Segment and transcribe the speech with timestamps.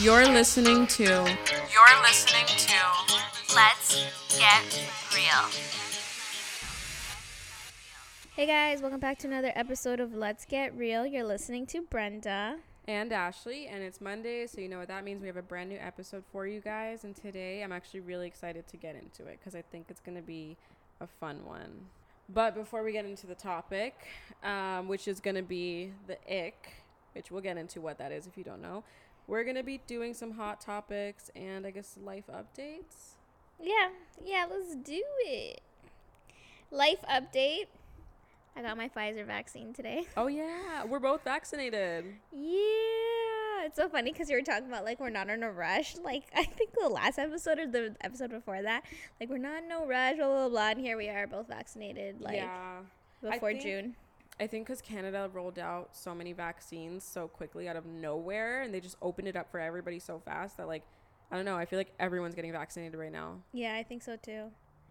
[0.00, 1.02] You're listening to.
[1.02, 2.76] You're listening to.
[3.52, 3.96] Let's
[4.38, 5.50] get real.
[8.36, 11.04] Hey guys, welcome back to another episode of Let's Get Real.
[11.04, 12.58] You're listening to Brenda.
[12.86, 15.20] And Ashley, and it's Monday, so you know what that means.
[15.20, 18.68] We have a brand new episode for you guys, and today I'm actually really excited
[18.68, 20.56] to get into it because I think it's going to be
[21.00, 21.72] a fun one.
[22.28, 23.96] But before we get into the topic,
[24.44, 26.68] um, which is going to be the ick,
[27.16, 28.84] which we'll get into what that is if you don't know,
[29.28, 33.14] we're going to be doing some hot topics and I guess life updates.
[33.60, 33.90] Yeah,
[34.24, 35.60] yeah, let's do it.
[36.70, 37.66] Life update.
[38.56, 40.06] I got my Pfizer vaccine today.
[40.16, 42.04] Oh, yeah, we're both vaccinated.
[42.32, 45.96] Yeah, it's so funny because you were talking about like we're not in a rush.
[46.02, 48.84] Like I think the last episode or the episode before that,
[49.20, 50.70] like we're not in no rush, blah blah blah.
[50.70, 52.78] And here we are, both vaccinated, like yeah.
[53.22, 53.94] before June.
[54.40, 58.72] I think because Canada rolled out so many vaccines so quickly out of nowhere, and
[58.72, 60.82] they just opened it up for everybody so fast that, like,
[61.30, 61.56] I don't know.
[61.56, 63.36] I feel like everyone's getting vaccinated right now.
[63.52, 64.44] Yeah, I think so too.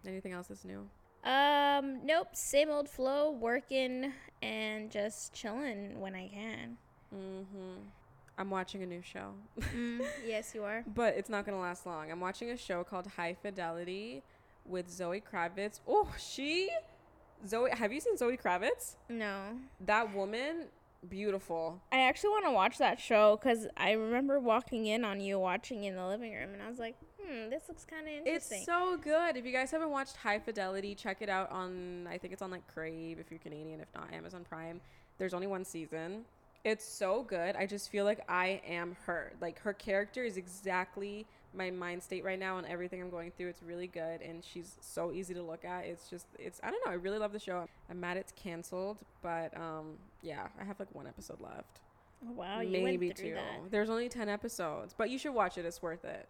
[0.06, 0.86] Anything else that's new?
[1.24, 6.76] Um, nope, same old flow, working and just chilling when I can.
[7.14, 7.80] Mm-hmm.
[8.38, 9.32] I'm watching a new show,
[9.74, 10.84] Mm, yes, you are.
[10.94, 12.10] but it's not gonna last long.
[12.12, 14.22] I'm watching a show called High Fidelity
[14.64, 15.80] with Zoe Kravitz.
[15.88, 16.70] Oh, she,
[17.46, 17.70] Zoe.
[17.72, 18.96] Have you seen Zoe Kravitz?
[19.08, 20.66] No, That woman,
[21.08, 21.80] beautiful.
[21.92, 25.84] I actually want to watch that show because I remember walking in on you watching
[25.84, 28.58] in the living room, and I was like, hmm, this looks kind of interesting.
[28.58, 29.36] It's so good.
[29.36, 32.50] If you guys haven't watched High Fidelity, check it out on I think it's on
[32.50, 34.80] like Crave if you're Canadian, if not Amazon Prime.
[35.18, 36.24] There's only one season.
[36.64, 37.54] It's so good.
[37.56, 39.32] I just feel like I am her.
[39.40, 43.48] Like her character is exactly my mind state right now and everything I'm going through.
[43.48, 45.84] It's really good and she's so easy to look at.
[45.86, 47.66] It's just it's I don't know, I really love the show.
[47.90, 51.80] I'm mad it's canceled, but um yeah, I have like one episode left.
[52.26, 53.34] Oh, wow, you Maybe went through two.
[53.34, 53.70] that.
[53.70, 55.64] There's only 10 episodes, but you should watch it.
[55.64, 56.26] It's worth it.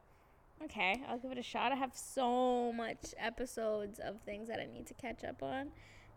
[0.62, 1.72] Okay, I'll give it a shot.
[1.72, 5.68] I have so much episodes of things that I need to catch up on,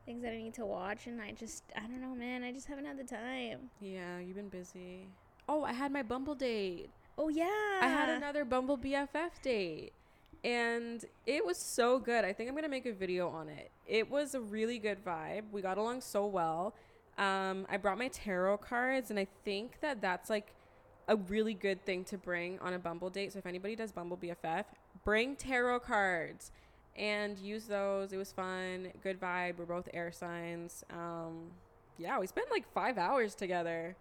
[0.05, 2.43] things that I need to watch, and I just, I don't know, man.
[2.43, 3.69] I just haven't had the time.
[3.79, 5.07] Yeah, you've been busy.
[5.47, 6.89] Oh, I had my Bumble date.
[7.23, 9.93] Oh yeah, I had another Bumble BFF date.
[10.43, 12.25] And it was so good.
[12.25, 13.69] I think I'm going to make a video on it.
[13.85, 15.43] It was a really good vibe.
[15.51, 16.73] We got along so well.
[17.19, 20.55] Um, I brought my tarot cards, and I think that that's like
[21.07, 23.33] a really good thing to bring on a Bumble date.
[23.33, 24.65] So if anybody does Bumble BFF,
[25.05, 26.51] bring tarot cards
[26.97, 28.13] and use those.
[28.13, 28.87] It was fun.
[29.03, 29.59] Good vibe.
[29.59, 30.83] We're both air signs.
[30.89, 31.51] Um,
[31.99, 33.95] yeah, we spent like five hours together.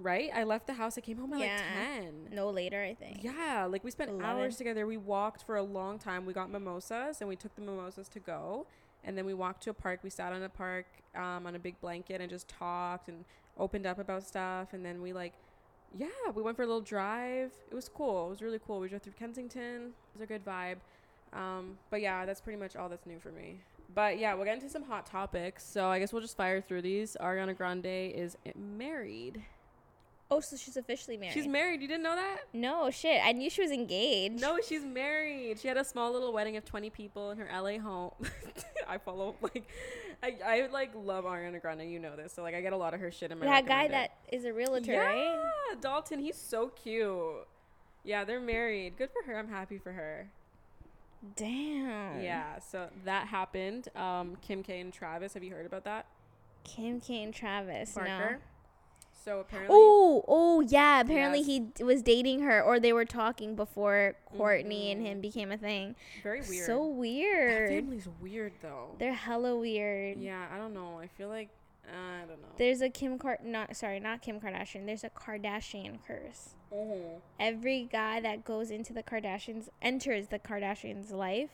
[0.00, 0.30] Right?
[0.34, 0.98] I left the house.
[0.98, 1.56] I came home at Yeah.
[1.56, 2.28] like 10.
[2.32, 3.22] no later, I think.
[3.22, 4.26] Yeah, like we spent Eleven.
[4.26, 4.86] hours together.
[4.86, 6.26] We walked for a long time.
[6.26, 8.66] We got mimosas and we took the mimosas to go.
[9.04, 10.00] And then we walked to a park.
[10.02, 13.24] We sat on a park um, on a big blanket and just talked and
[13.58, 14.72] opened up about stuff.
[14.72, 15.32] And then we like,
[15.96, 17.52] yeah, we went for a little drive.
[17.70, 18.26] It was cool.
[18.26, 18.80] It was really cool.
[18.80, 19.92] We drove through Kensington.
[19.92, 20.78] It was a good vibe.
[21.32, 23.60] Um, but yeah, that's pretty much all that's new for me.
[23.94, 25.64] But yeah, we'll get into some hot topics.
[25.64, 27.16] So I guess we'll just fire through these.
[27.20, 29.42] Ariana Grande is married.
[30.30, 31.34] Oh, so she's officially married.
[31.34, 31.82] She's married.
[31.82, 32.38] You didn't know that?
[32.52, 33.20] no shit.
[33.22, 34.40] I knew she was engaged.
[34.40, 35.60] No, she's married.
[35.60, 38.12] She had a small little wedding of 20 people in her LA home.
[38.88, 39.68] I follow like
[40.22, 42.32] I, I like love Ariana Grande, you know this.
[42.32, 44.44] So like I get a lot of her shit in my that guy that is
[44.44, 45.80] a realtor, yeah, right?
[45.80, 47.46] Dalton, he's so cute.
[48.02, 48.96] Yeah, they're married.
[48.96, 49.38] Good for her.
[49.38, 50.28] I'm happy for her.
[51.36, 52.20] Damn.
[52.20, 53.88] Yeah, so that happened.
[53.94, 56.06] Um Kim K and Travis, have you heard about that?
[56.64, 57.92] Kim K and Travis.
[57.92, 58.08] Barker.
[58.08, 58.36] No.
[59.24, 61.00] So apparently Oh, oh yeah.
[61.00, 61.46] Apparently Yes.
[61.46, 65.06] he d- was dating her, or they were talking before Kourtney and Mhm.
[65.06, 65.96] him became a thing.
[66.22, 66.66] very weird.
[66.66, 67.70] So weird.
[67.70, 68.94] that family's weird though.
[68.98, 70.18] They're hella weird.
[70.18, 70.98] Yeah, I don't know.
[70.98, 71.48] I feel like
[71.86, 72.48] I don't know.
[72.56, 74.86] There's a Kim Card not sorry, not Kim Kardashian.
[74.86, 76.54] There's a Kardashian curse.
[76.72, 77.20] Mhm.
[77.38, 81.50] Every guy that goes into the Kardashians enters the Kardashians' life,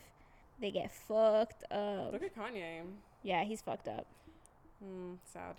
[0.59, 2.11] they get fucked up.
[2.13, 2.81] Look at Kanye.
[3.23, 4.07] Yeah, he's fucked up.
[4.81, 5.55] Hmm, sad.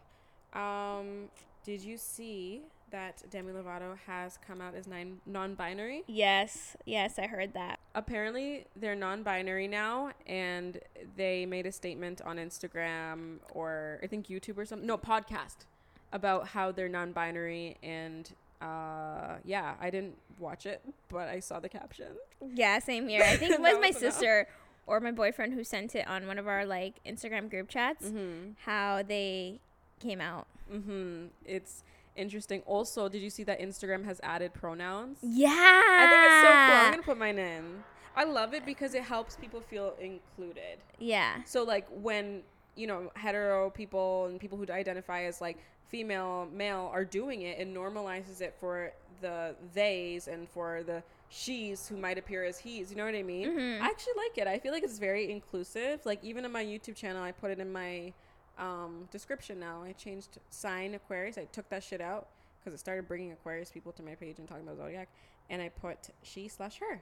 [0.54, 1.28] Um,
[1.64, 6.04] did you see that Demi Lovato has come out as nine non-binary?
[6.06, 7.78] Yes, yes, I heard that.
[7.94, 10.78] Apparently, they're non-binary now, and
[11.16, 14.86] they made a statement on Instagram or I think YouTube or something.
[14.86, 15.64] No, podcast
[16.12, 18.30] about how they're non-binary and.
[18.60, 22.12] Uh yeah, I didn't watch it, but I saw the caption.
[22.54, 23.24] Yeah, same here.
[23.24, 23.98] I think it was my enough.
[23.98, 24.47] sister
[24.86, 28.06] or my boyfriend who sent it on one of our like Instagram group chats.
[28.06, 28.53] Mm-hmm.
[28.65, 29.58] How they
[29.98, 30.47] came out.
[30.72, 31.27] Mm-hmm.
[31.45, 31.84] It's
[32.16, 32.63] interesting.
[32.66, 35.19] Also, did you see that Instagram has added pronouns?
[35.22, 36.86] Yeah, I think it's so cool.
[36.86, 37.83] I'm gonna put mine in.
[38.15, 40.78] I love it because it helps people feel included.
[40.98, 42.42] yeah, So like when
[42.77, 45.59] you know hetero people and people who identify as like
[45.89, 51.89] female, male are doing it, it normalizes it for the theys and for the she's
[51.89, 52.91] who might appear as he's.
[52.91, 53.48] You know what I mean?
[53.48, 53.83] Mm-hmm.
[53.83, 54.47] I actually like it.
[54.47, 56.04] I feel like it's very inclusive.
[56.04, 58.13] Like even in my YouTube channel, I put it in my
[58.59, 59.83] um, description now.
[59.83, 61.39] I changed sign Aquarius.
[61.39, 62.28] I took that shit out
[62.59, 65.09] because it started bringing Aquarius people to my page and talking about zodiac.
[65.51, 67.01] And I put she slash her.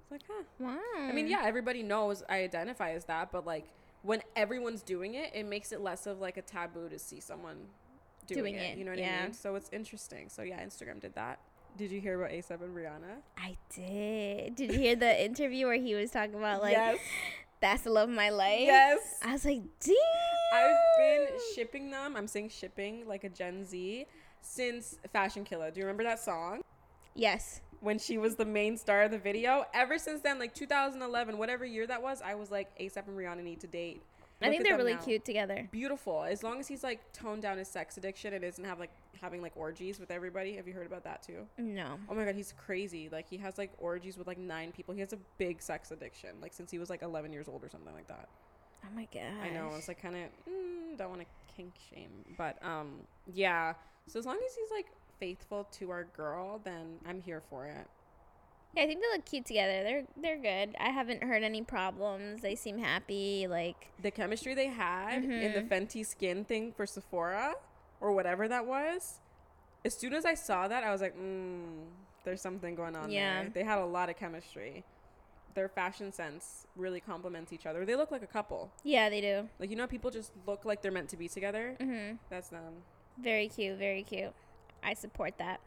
[0.00, 0.44] It's like, huh.
[0.58, 0.78] Wow.
[0.98, 3.66] I mean, yeah, everybody knows I identify as that, but like
[4.02, 7.56] when everyone's doing it, it makes it less of like a taboo to see someone
[8.26, 9.18] doing, Doing it, it, You know what yeah.
[9.20, 9.32] I mean?
[9.32, 10.28] So it's interesting.
[10.28, 11.40] So yeah, Instagram did that.
[11.76, 13.22] Did you hear about ASAP and Rihanna?
[13.38, 14.56] I did.
[14.56, 16.98] Did you hear the interview where he was talking about like yes.
[17.60, 18.60] that's the love of my life?
[18.60, 19.18] Yes.
[19.22, 19.94] I was like, damn.
[20.52, 22.16] I've been shipping them.
[22.16, 24.06] I'm saying shipping like a Gen Z
[24.40, 25.70] since Fashion Killa.
[25.70, 26.62] Do you remember that song?
[27.14, 27.60] Yes.
[27.80, 29.64] When she was the main star of the video.
[29.72, 33.42] Ever since then, like 2011, whatever year that was, I was like, ASAP and Rihanna
[33.42, 34.02] need to date.
[34.42, 35.00] I think they're really now.
[35.00, 35.68] cute together.
[35.70, 36.22] Beautiful.
[36.22, 39.42] As long as he's like toned down his sex addiction and isn't have like having
[39.42, 40.56] like orgies with everybody.
[40.56, 41.46] Have you heard about that too?
[41.58, 41.98] No.
[42.08, 43.08] Oh my god, he's crazy.
[43.10, 44.94] Like he has like orgies with like nine people.
[44.94, 47.68] He has a big sex addiction, like since he was like 11 years old or
[47.68, 48.28] something like that.
[48.84, 49.22] Oh my god.
[49.42, 49.70] I know.
[49.76, 52.92] It's like kind of mm, don't want to kink shame, but um,
[53.32, 53.74] yeah.
[54.06, 54.86] So as long as he's like
[55.18, 57.86] faithful to our girl, then I'm here for it.
[58.74, 59.82] Yeah, I think they look cute together.
[59.82, 60.76] They're they're good.
[60.80, 62.40] I haven't heard any problems.
[62.42, 63.46] They seem happy.
[63.48, 65.68] Like The chemistry they had in the Mhm.
[65.68, 67.54] Fenty skin thing for Sephora
[68.00, 69.20] or whatever that was.
[69.84, 71.84] As soon as I saw that, I was like, mm,
[72.24, 73.42] there's something going on Yeah.
[73.42, 73.50] there.
[73.50, 74.84] They had a lot of chemistry.
[75.54, 77.84] Their fashion sense really complements each other.
[77.84, 78.70] They look like a couple.
[78.84, 79.48] yeah, they do.
[79.58, 81.76] Like you know, people just look like they're meant to be together.
[81.80, 82.18] Mhm.
[82.28, 82.82] That's them.
[83.18, 83.76] Very cute.
[83.78, 84.32] Very cute.
[84.82, 85.60] I support that.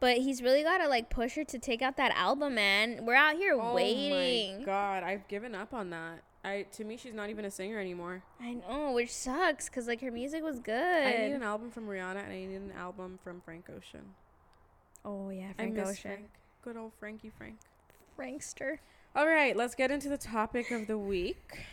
[0.00, 3.04] But he's really got to like push her to take out that album, man.
[3.04, 4.64] We're out here Oh my waiting.
[4.64, 6.22] god, I've given up on that.
[6.42, 8.22] I to me, she's not even a singer anymore.
[8.40, 10.72] I know, which sucks because like her music was good.
[11.06, 14.14] I need an album from Rihanna and I need an album from Frank Ocean.
[15.04, 16.30] oh yeah, Frank Ocean, Frank.
[16.62, 17.58] Good old Frankie Frank.
[18.18, 18.78] Frankster.
[19.16, 21.66] All right, let's get into the topic of the week.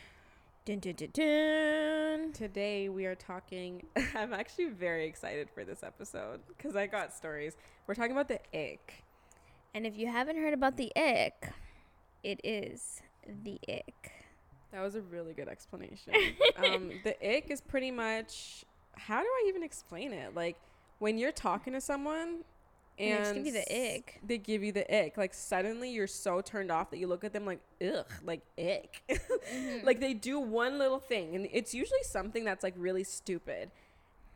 [0.66, 2.32] Dun, dun, dun, dun.
[2.34, 3.86] Today we are talking.
[4.16, 7.56] I'm actually very excited for this episode because I got stories.
[7.86, 9.04] We're talking about the ick.
[9.76, 11.52] And if you haven't heard about the ick,
[12.24, 13.04] it is
[13.44, 14.14] the ick.
[14.72, 16.14] That was a really good explanation.
[16.58, 20.34] um, the ick is pretty much how do I even explain it?
[20.34, 20.58] Like
[20.98, 22.40] when you're talking to someone
[23.00, 24.20] And they and just give you the ick.
[24.26, 25.18] They give you the ick.
[25.18, 29.04] Like suddenly you're so turned off that you look at them like ugh, like ick.
[29.48, 29.86] Mm-hmm.
[29.86, 33.72] like they do one little thing and it's usually something that's like really stupid.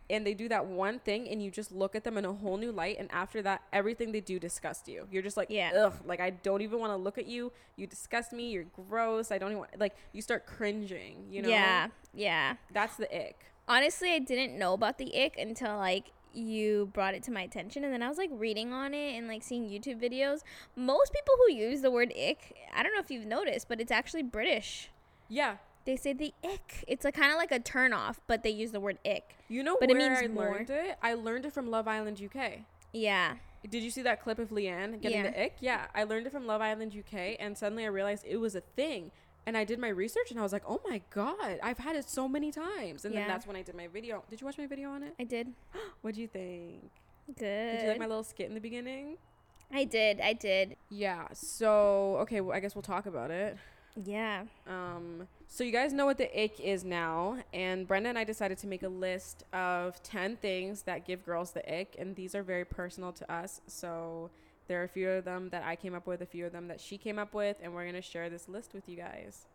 [0.09, 2.57] And they do that one thing and you just look at them in a whole
[2.57, 5.07] new light and after that everything they do disgusts you.
[5.11, 5.71] You're just like Yeah.
[5.75, 7.51] ugh, like I don't even want to look at you.
[7.77, 8.51] You disgust me.
[8.51, 9.31] You're gross.
[9.31, 11.49] I don't even want like you start cringing, you know?
[11.49, 12.55] Yeah, yeah.
[12.73, 13.45] That's the ick.
[13.67, 17.83] Honestly, I didn't know about the ick until like you brought it to my attention
[17.83, 20.41] and then I was like reading on it and like seeing YouTube videos.
[20.75, 23.91] Most people who use the word ick, I don't know if you've noticed, but it's
[23.91, 24.89] actually British.
[25.29, 25.57] Yeah.
[25.85, 26.83] They say the ick.
[26.87, 29.35] It's like kind of like a turn off, but they use the word ick.
[29.49, 30.51] You know But it means I more.
[30.51, 30.97] learned it?
[31.01, 32.59] I learned it from Love Island UK.
[32.93, 33.35] Yeah.
[33.69, 35.31] Did you see that clip of Leanne getting Yeah.
[35.31, 35.57] the ick?
[35.59, 38.61] Yeah, I learned it from Love Island UK, and suddenly I realized it was a
[38.61, 39.11] thing.
[39.45, 42.07] And I did my research, and I was like, "Oh my god, I've had it
[42.09, 44.23] so many times." And then that's when I did my video.
[44.29, 45.15] Did you watch my video on it?
[45.19, 45.53] I did.
[46.01, 46.91] What'd you think?
[47.27, 47.71] Good.
[47.71, 49.17] Did you like my little skit in the beginning?
[49.73, 50.19] I did.
[50.19, 50.75] I did.
[50.89, 51.27] Yeah.
[51.33, 53.57] So okay, well, I guess we'll talk about it.
[54.05, 54.43] Yeah.
[54.67, 58.57] Um, so you guys know what the ick is now, and Brenda and I decided
[58.59, 62.43] to make a list of ten things that give girls the ick, and these are
[62.43, 63.61] very personal to us.
[63.67, 64.29] So
[64.67, 66.67] there are a few of them that I came up with, a few of them
[66.67, 69.45] that she came up with, and we're gonna share this list with you guys.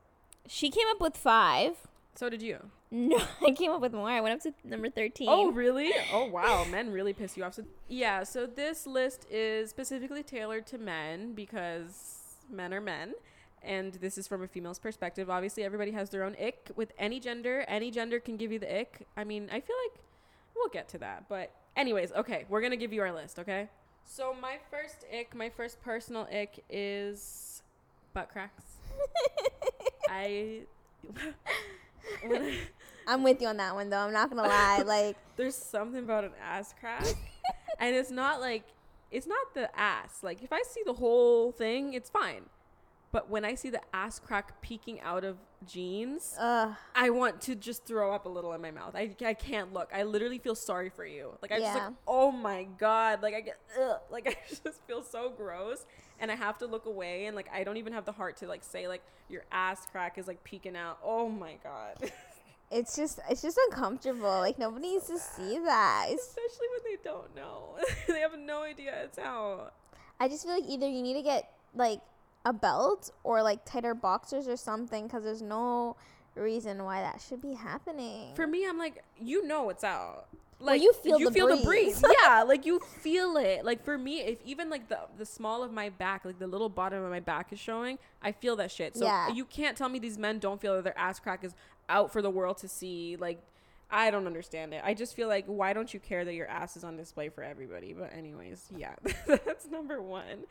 [0.47, 1.77] She came up with five.
[2.15, 2.59] So did you?
[2.91, 4.09] No, I came up with more.
[4.09, 5.29] I went up to number 13.
[5.31, 5.93] Oh, really?
[6.13, 6.65] Oh, wow.
[6.71, 7.55] Men really piss you off.
[7.55, 8.23] So yeah.
[8.23, 13.15] So this list is specifically tailored to men because men are men.
[13.63, 15.29] And this is from a female's perspective.
[15.29, 17.65] Obviously, everybody has their own ick with any gender.
[17.67, 19.07] Any gender can give you the ick.
[19.17, 20.01] I mean, I feel like
[20.55, 21.29] we'll get to that.
[21.29, 23.69] But, anyways, okay, we're going to give you our list, okay?
[24.07, 27.63] So, my first ick, my first personal ick is
[28.15, 28.63] butt cracks.
[30.09, 30.61] I.
[32.25, 32.59] I
[33.09, 33.99] I'm with you on that one, though.
[33.99, 34.83] I'm not going to lie.
[34.87, 37.05] Like, there's something about an ass crack
[37.79, 38.65] and it's not like
[39.11, 42.43] it's not the ass like if i see the whole thing it's fine
[43.17, 46.75] but when i see the ass crack peeking out of jeans ugh.
[46.95, 48.95] i want to just throw up a little in my mouth.
[48.95, 49.89] I, I can't look.
[49.91, 51.31] I literally feel sorry for you.
[51.41, 53.23] Like i just like oh my god.
[53.23, 55.87] Like i get ugh, like i just feel so gross.
[56.21, 57.25] And i have to look away.
[57.25, 60.19] And like i don't even have the heart to like say like your ass crack
[60.19, 60.99] is like peeking out.
[61.03, 62.13] Oh my god.
[62.69, 64.41] It's just it's just uncomfortable.
[64.41, 66.09] Like nobody needs to see that.
[66.13, 67.77] Especially when they don't know.
[68.09, 68.93] they have no idea.
[69.05, 69.73] It's out.
[70.19, 72.01] I just feel like either you need to get like
[72.47, 75.97] a belt or like tighter boxers or something because there's no
[76.37, 78.35] reason why that should be happening.
[78.35, 80.27] For me, I'm like, you know it's out.
[80.59, 82.01] Well, Like you feel you the feel the breeze.
[82.01, 82.15] breeze.
[82.23, 83.65] yeah, like you feel it.
[83.65, 86.69] Like for me, if even like the the small of my back, like the little
[86.71, 88.97] bottom of my back is showing, I feel that shit.
[88.97, 89.29] So Yeah.
[89.33, 91.55] you can't tell me these men don't feel that their ass crack is
[91.89, 93.17] out for the world to see.
[93.17, 93.43] Like
[93.91, 94.81] I don't understand it.
[94.85, 97.43] I just feel like why don't you care that your ass is on display for
[97.43, 97.93] everybody?
[97.93, 98.95] But anyways, yeah,
[99.27, 100.45] that's number one.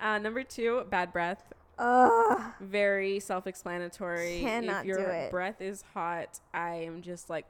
[0.00, 1.52] Uh, number two, bad breath.
[1.78, 2.40] Ugh.
[2.60, 4.40] Very self-explanatory.
[4.40, 5.30] Cannot if your do it.
[5.30, 7.46] breath is hot, I am just like,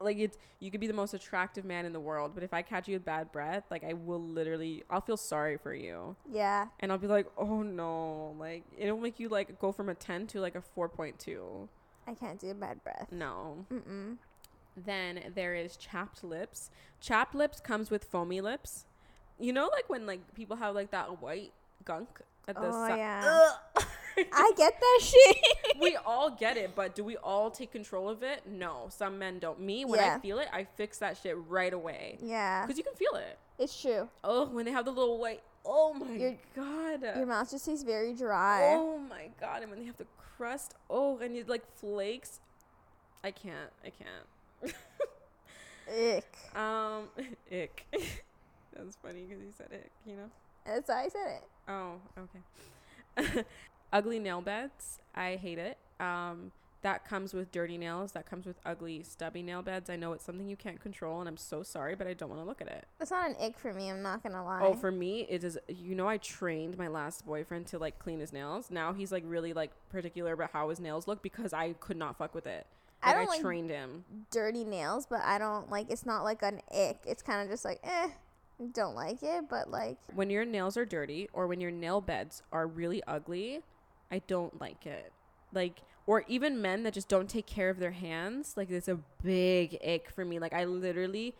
[0.00, 0.38] like it's.
[0.60, 2.94] You could be the most attractive man in the world, but if I catch you
[2.94, 6.66] with bad breath, like I will literally, I'll feel sorry for you, Yeah.
[6.80, 10.26] and I'll be like, oh no, like it'll make you like go from a ten
[10.28, 11.68] to like a four point two.
[12.06, 13.08] I can't do bad breath.
[13.10, 13.66] No.
[13.72, 14.16] Mm-mm.
[14.76, 16.70] Then there is chapped lips.
[17.00, 18.86] Chapped lips comes with foamy lips.
[19.40, 21.52] You know, like when like people have like that white
[21.84, 23.50] gunk at the Oh, si- yeah.
[24.32, 25.36] I get that shit.
[25.80, 28.42] we all get it, but do we all take control of it?
[28.46, 29.60] No, some men don't.
[29.60, 30.16] Me, when Yeah.
[30.16, 32.64] I feel it, I fix that shit right away yeah.
[32.64, 33.38] because you can feel it.
[33.58, 34.08] It's true.
[34.24, 35.42] Oh, when they have the little white.
[35.66, 37.02] Oh my Your- god.
[37.16, 38.74] Your mouth just tastes very dry.
[38.74, 39.62] Oh my god!
[39.62, 40.06] And when they have the
[40.36, 42.40] crust, oh, and it like flakes.
[43.24, 43.70] I can't.
[43.84, 44.74] I can't.
[46.16, 46.56] Ick.
[46.56, 47.08] um,
[47.50, 47.84] ick.
[48.72, 49.90] That's funny because you said ick.
[50.06, 50.30] You know.
[50.66, 51.44] That's why I said it.
[51.68, 53.44] Oh, okay.
[53.92, 54.98] ugly nail beds.
[55.14, 55.78] I hate it.
[56.00, 58.12] Um, that comes with dirty nails.
[58.12, 59.90] That comes with ugly, stubby nail beds.
[59.90, 62.40] I know it's something you can't control, and I'm so sorry, but I don't want
[62.42, 62.86] to look at it.
[62.98, 63.90] That's not an ick for me.
[63.90, 64.60] I'm not gonna lie.
[64.62, 65.58] Oh, for me, it is.
[65.68, 68.70] You know, I trained my last boyfriend to like clean his nails.
[68.70, 72.16] Now he's like really like particular about how his nails look because I could not
[72.18, 72.66] fuck with it.
[73.02, 74.04] I Like, I, don't like- trained him.
[74.30, 75.90] dirty nails, but I don't like.
[75.90, 76.98] It's not like an ick.
[77.04, 78.10] It's kind of just like eh.
[78.72, 82.42] Don't like it, but like When your nails are dirty or when your nail beds
[82.52, 83.60] are really ugly,
[84.10, 85.12] I don't like it.
[85.52, 88.54] Like, or even men that just don't take care of their hands.
[88.56, 90.38] Like, it's a big ick for me.
[90.38, 91.34] Like, I literally,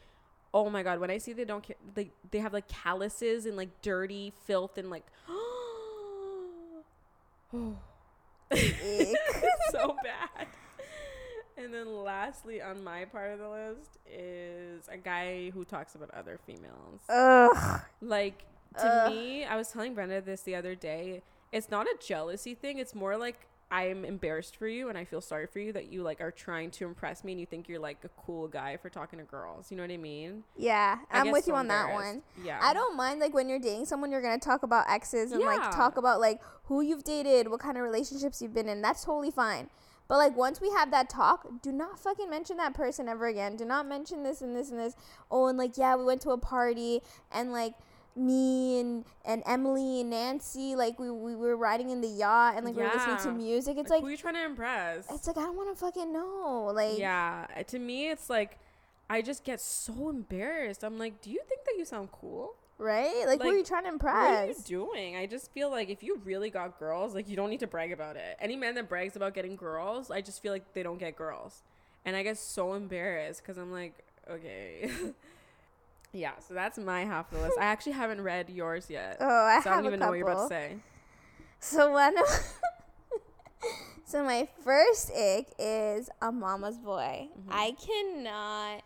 [0.52, 3.56] oh my god, when I see they don't care, like they have like calluses and
[3.56, 6.56] like dirty filth and like, oh,
[8.52, 10.46] so bad.
[11.56, 16.10] And then lastly on my part of the list is a guy who talks about
[16.10, 17.00] other females.
[17.08, 17.80] Ugh.
[18.00, 18.44] Like
[18.78, 19.12] to Ugh.
[19.12, 21.22] me, I was telling Brenda this the other day.
[21.52, 22.78] It's not a jealousy thing.
[22.78, 26.02] It's more like I'm embarrassed for you and I feel sorry for you that you
[26.02, 28.88] like are trying to impress me and you think you're like a cool guy for
[28.88, 29.70] talking to girls.
[29.70, 30.44] You know what I mean?
[30.56, 32.22] Yeah, I I'm with so you on that one.
[32.44, 32.60] Yeah.
[32.62, 35.70] I don't mind like when you're dating someone, you're gonna talk about exes and like
[35.72, 38.82] talk about like who you've dated, what kind of relationships you've been in.
[38.82, 39.68] That's totally fine.
[40.08, 43.56] But like once we have that talk, do not fucking mention that person ever again.
[43.56, 44.94] Do not mention this and this and this.
[45.30, 47.00] Oh, and like yeah, we went to a party
[47.32, 47.74] and like
[48.14, 52.64] me and and Emily and Nancy like we, we were riding in the yacht and
[52.64, 53.76] like we were listening to music.
[53.76, 55.06] It's like, like who are you trying to impress?
[55.10, 56.70] it's like I don't want to fucking know.
[56.74, 57.46] Like yeah.
[57.66, 58.58] To me, it's like
[59.10, 60.82] I just get so embarrassed.
[60.82, 62.54] I'm like, do you think that you sound cool?
[62.78, 63.24] Right?
[63.26, 64.14] Like, who are you trying to impress?
[64.14, 65.16] What are you doing?
[65.16, 67.92] I just feel like if you really got girls, like you don't need to brag
[67.92, 68.36] about it.
[68.40, 71.62] Any man that brags about getting girls, I just feel like they don't get girls,
[72.04, 73.94] and I get so embarrassed because I'm like,
[74.30, 74.90] okay,
[76.12, 76.32] yeah.
[76.46, 77.58] So that's my half of the list.
[77.58, 80.28] I actually haven't read yours yet, Oh, I so I don't even know what you're
[80.28, 80.76] about to say.
[81.60, 82.24] So one of
[84.04, 87.28] So my first ick is a mama's boy.
[87.36, 87.50] Mm-hmm.
[87.50, 88.84] I cannot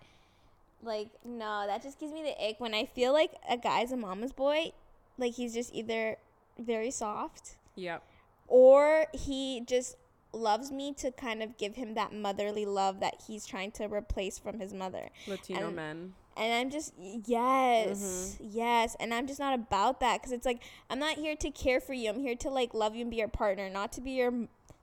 [0.83, 3.97] like no, that just gives me the ick when I feel like a guy's a
[3.97, 4.73] mama's boy,
[5.19, 6.17] like he's just either
[6.59, 8.03] very soft Yep.
[8.49, 9.97] or he just
[10.33, 14.39] loves me to kind of give him that motherly love that he's trying to replace
[14.39, 15.11] from his mother.
[15.27, 16.15] Latino And- men.
[16.37, 18.49] And I'm just yes, Mm-hmm.
[18.57, 21.81] yes, and I'm just not about that because it's like I'm not here to care
[21.81, 22.09] for you.
[22.09, 24.33] I'm here to like love you and be your partner, not to be your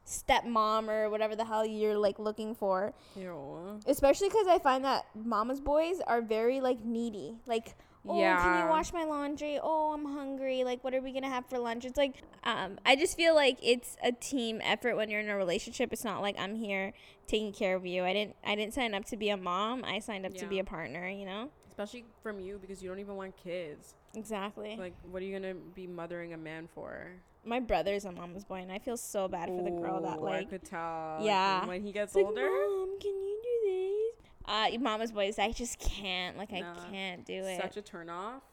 [0.08, 2.94] stepmom or whatever the hell you're like looking for.
[3.16, 3.80] Ew.
[3.86, 7.36] Especially because I find that mama's boys are very like needy.
[7.46, 7.76] Like,
[8.08, 9.60] oh, can you wash my laundry?
[9.62, 10.64] Oh, I'm hungry.
[10.64, 11.84] Like, what are we gonna have for lunch?
[11.84, 15.36] It's like, um, I just feel like it's a team effort when you're in a
[15.36, 15.92] relationship.
[15.92, 16.94] It's not like I'm here
[17.28, 18.04] taking care of you.
[18.04, 19.84] I didn't, I didn't sign up to be a mom.
[19.86, 21.08] I signed up to be a partner.
[21.08, 21.50] You know.
[21.68, 23.94] Especially from you because you don't even want kids.
[24.16, 24.76] Exactly.
[24.78, 27.12] Like, what are you gonna be mothering a man for?
[27.48, 30.28] My brother's a mama's boy, and I feel so bad for the girl that Ooh,
[30.28, 30.50] I like.
[30.50, 31.16] could tell.
[31.18, 31.66] like, Yeah.
[31.66, 32.48] when he gets It's like, older.
[32.50, 34.76] Mom, can you do this?
[34.78, 36.38] Uh, mama's boys, I just can't.
[36.38, 36.74] Like, Nah.
[36.74, 37.60] I can't do it.
[37.62, 38.44] Such a turn off.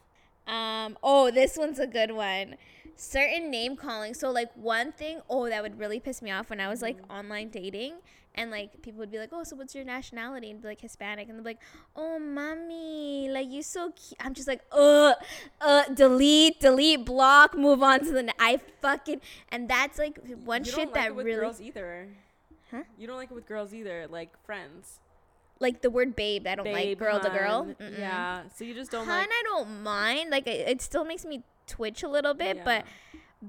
[0.46, 0.98] Um.
[1.02, 2.56] Oh, this one's a good one.
[2.96, 4.12] Certain name calling.
[4.14, 5.20] So like one thing.
[5.30, 7.94] Oh, that would really piss me off when I was like online dating,
[8.34, 11.28] and like people would be like, "Oh, so what's your nationality?" And be like Hispanic,
[11.28, 11.60] and they're like,
[11.94, 15.14] "Oh, mommy, like you so cute." I'm just like, uh,
[15.60, 18.22] uh, delete, delete, block, move on to the.
[18.24, 21.40] Ne- I fucking and that's like one you shit don't like that it with really
[21.40, 22.08] girls either.
[22.70, 22.82] Huh?
[22.98, 24.98] You don't like it with girls either, like friends.
[25.60, 26.46] like the word babe.
[26.46, 27.66] I don't like Babe, girl to girl.
[27.80, 27.98] Mm-mm.
[27.98, 28.42] Yeah.
[28.54, 29.28] So you just don't Hun, like.
[29.30, 30.30] I don't mind.
[30.30, 32.64] Like it, it still makes me twitch a little bit, Yeah.
[32.64, 32.84] but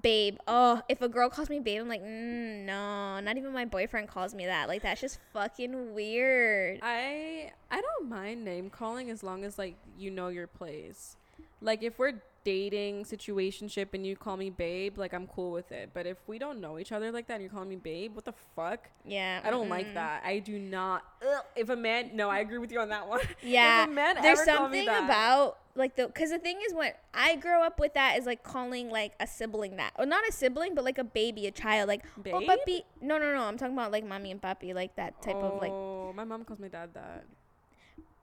[0.02, 3.66] babe, oh, if a girl calls me babe, I'm like, mm, no, not even my
[3.66, 4.68] boyfriend calls me that.
[4.68, 6.80] Like that's just fucking weird.
[6.82, 11.18] I I don't mind name calling as long as like you know your place.
[11.65, 15.89] Like if we're dating situationship and you call me babe, like I'm cool with it.
[15.93, 18.24] But if we don't know each other like that and you're calling me babe, what
[18.24, 18.88] the fuck?
[19.03, 19.95] Yeah, I don't like mm-mm.
[19.95, 20.24] that.
[20.24, 21.03] I do not.
[21.27, 23.22] Ugh, if a man, no, I agree with you on that one.
[23.41, 26.39] Yeah, if a man there's ever call me something that- about like the because the
[26.39, 29.91] thing is when I grow up with that is like calling like a sibling that
[30.00, 32.84] or not a sibling but like a baby a child like oh Babe?
[33.01, 35.74] no no no I'm talking about like mommy and puppy like that type of like
[35.74, 37.25] Oh, my mom calls my dad that.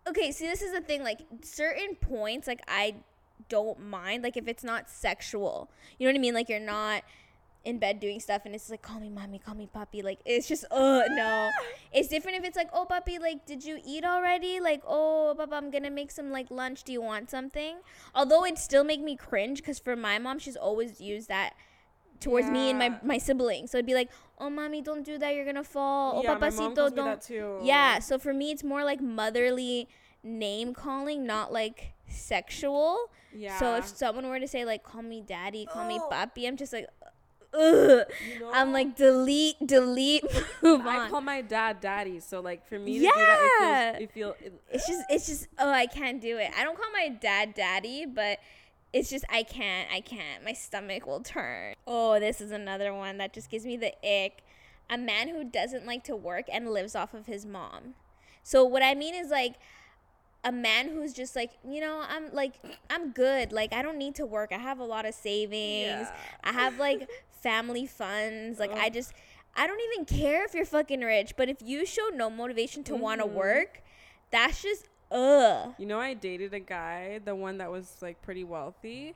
[0.09, 2.95] okay see this is the thing like certain points like i
[3.49, 5.71] don't mind like if it's not sexual.
[5.99, 6.35] You know what i mean?
[6.35, 7.03] Like you're not
[7.65, 10.03] in bed doing stuff and it's like call me mommy call me puppy.
[10.03, 11.51] Like it's just uh no.
[11.93, 14.61] It's different if it's like oh puppy like did you eat already?
[14.61, 16.85] Like oh papa i'm gonna make some like lunch.
[16.85, 17.77] Do you want something?
[18.15, 21.55] Although it still make me cringe because for my mom she's always used that
[22.21, 23.71] towards me and my my siblings.
[23.71, 24.11] So it'd be like
[24.43, 25.35] oh mommy don't do that.
[25.35, 26.19] You're gonna fall.
[26.19, 27.61] Oh yeah, papacito don't that too.
[27.63, 29.89] yeah, so for me, it's more like motherly
[30.23, 33.11] name calling, not like sexual.
[33.35, 33.59] Yeah.
[33.59, 36.09] So if someone were to say like, "Call me daddy," "Call me Oh.
[36.11, 36.87] papi," I'm just like,
[37.55, 38.07] ugh.
[38.33, 40.25] You know, I'm like, delete, delete,
[40.63, 41.11] move I on.
[41.11, 44.47] call my dad daddy, so like for me to do that, it feels, it feel,
[44.47, 46.51] it, it's just, it's just, oh, I can't do it.
[46.59, 48.39] I don't call my dad daddy, but
[48.93, 50.45] it's just, I can't, I can't.
[50.45, 51.75] My stomach will turn.
[51.87, 54.43] Oh, this is another one that just gives me the ick.
[54.91, 57.95] A man who doesn't like to work and lives off of his mom.
[58.43, 59.55] So what I mean is like
[60.45, 62.55] a man who's just like, you know, I'm like
[62.91, 63.53] I'm good.
[63.53, 64.51] Like I don't need to work.
[64.53, 66.09] I have a lot of savings.
[66.09, 66.15] Yeah.
[66.45, 68.59] I have like family funds.
[68.59, 69.13] Like I just
[69.55, 72.97] I don't even care if you're fucking rich, but if you show no motivation to
[72.97, 73.37] want to mm-hmm.
[73.37, 73.83] work,
[74.31, 75.75] that's just ugh.
[75.79, 79.15] You know, I dated a guy, the one that was like pretty wealthy.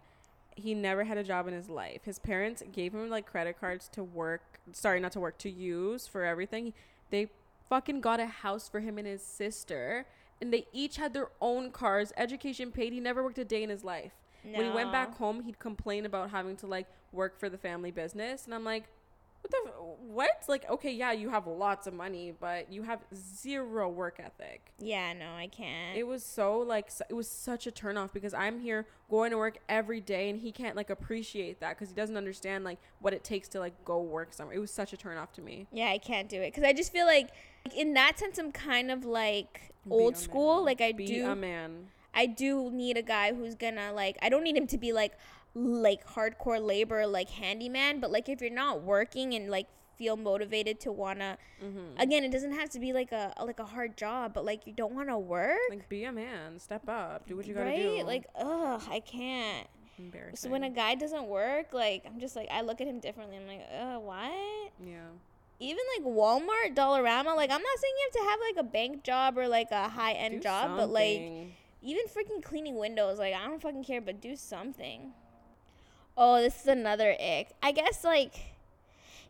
[0.54, 2.04] He never had a job in his life.
[2.04, 4.60] His parents gave him like credit cards to work.
[4.72, 6.72] Sorry, not to work, to use for everything.
[7.10, 7.28] They
[7.68, 10.06] fucking got a house for him and his sister,
[10.40, 12.92] and they each had their own cars, education paid.
[12.92, 14.12] He never worked a day in his life.
[14.42, 17.90] When he went back home, he'd complain about having to like work for the family
[17.90, 18.84] business, and I'm like,
[19.42, 19.70] what the
[20.12, 20.30] what?
[20.48, 25.12] Like, okay, yeah, you have lots of money, but you have zero work ethic Yeah,
[25.12, 25.96] no, I can't.
[25.96, 29.58] it was so like it was such a turnoff because I'm here going to work
[29.68, 33.22] every day and he can't like appreciate that because he doesn't understand like what it
[33.22, 34.56] takes to like go work somewhere.
[34.56, 35.66] It was such a turnoff to me.
[35.72, 37.30] Yeah, I can't do it because I just feel like,
[37.64, 40.56] like, in that sense, I'm kind of like old school.
[40.56, 40.64] man.
[40.64, 41.88] Like I Be do, a man.
[42.14, 44.16] I do need a guy who's gonna like.
[44.22, 45.12] I don't need him to be like
[45.56, 49.66] like hardcore labor like handyman, but like if you're not working and like
[49.96, 51.98] feel motivated to wanna, Mm-hmm.
[51.98, 54.72] again, it doesn't have to be like a like a hard job, but like you
[54.74, 56.58] don't want to work, Like be a man.
[56.58, 57.26] Step up.
[57.26, 57.98] Do what you gotta right?
[58.00, 58.04] do.
[58.04, 59.66] Like ugh, I can't.
[59.98, 60.36] embarrassing.
[60.36, 63.38] So when a guy doesn't work, like I'm just like I look at him differently.
[63.38, 64.72] I'm like, uh, what?
[64.84, 65.08] yeah.
[65.58, 69.02] even like Walmart, Dollarama, like I'm not saying you have to have like a bank
[69.04, 71.22] job or like a high end job, but like
[71.80, 75.12] even freaking cleaning windows, like I don't fucking care, but do something.
[76.16, 77.48] Oh, this is another ick.
[77.62, 78.34] I guess like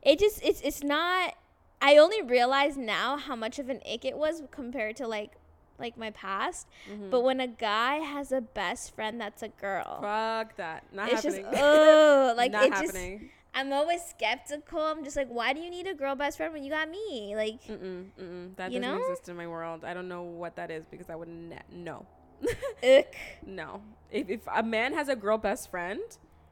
[0.02, 1.34] it just it's it's not
[1.82, 5.32] I only realize now how much of an ick it was compared to like
[5.78, 6.66] like my past.
[6.90, 7.10] Mhm.
[7.10, 10.84] But when a guy has a best friend that's a girl, fuck that.
[10.92, 11.44] Not it's happening.
[11.50, 13.30] just oh, like Not it just happening.
[13.54, 14.80] I'm always skeptical.
[14.80, 17.32] I'm just like, why do you need a girl best friend when you got me?
[17.34, 18.56] Like, Mm-mm, mm-mm.
[18.56, 18.98] That doesn't know?
[18.98, 19.82] exist in my world.
[19.82, 22.04] I don't know what that is because I would ne- no.
[22.82, 23.16] ick.
[23.46, 23.80] No.
[24.10, 26.02] If, if a man has a girl best friend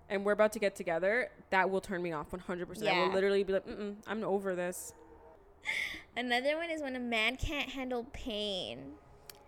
[0.09, 2.87] and we're about to get together, that will turn me off 100%.
[2.87, 4.93] I will literally be like, Mm-mm, I'm over this.
[6.17, 8.95] Another one is when a man can't handle pain.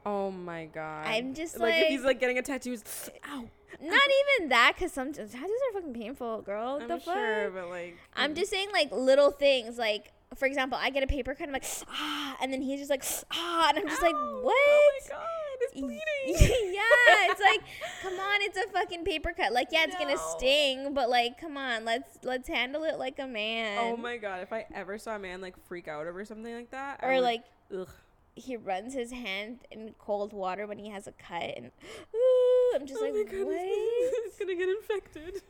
[0.05, 1.07] Oh my God.
[1.07, 3.45] I'm just like, if he's like getting a tattoo, he's, ow.
[3.83, 4.01] Not
[4.38, 6.79] even that, because some tattoos are fucking painful, girl.
[6.81, 7.99] I'm the sure, but like.
[8.14, 8.37] I'm mm.
[8.37, 9.77] just saying, like, little things.
[9.77, 12.90] Like, for example, I get a paper cut, I'm like, ah, and then he's just
[12.90, 14.55] like, ah, and I'm just like, Ow, what?
[14.57, 15.46] Oh my God.
[15.61, 16.01] It's bleeding.
[16.75, 17.61] yeah, it's like,
[18.03, 19.53] come on, it's a fucking paper cut.
[19.53, 23.27] Like, yeah, it's gonna sting, but like, come on, let's let's handle it like a
[23.27, 23.79] man.
[23.81, 24.42] Oh my God.
[24.42, 27.21] If I ever saw a man like freak out over something like that, Or would-
[27.23, 27.45] like,
[27.77, 27.88] ugh.
[28.35, 32.14] he runs his hand in cold water when he has a cut, and cute.
[32.75, 33.33] I'm just Oh like, what?
[33.33, 35.42] it's gonna get infected.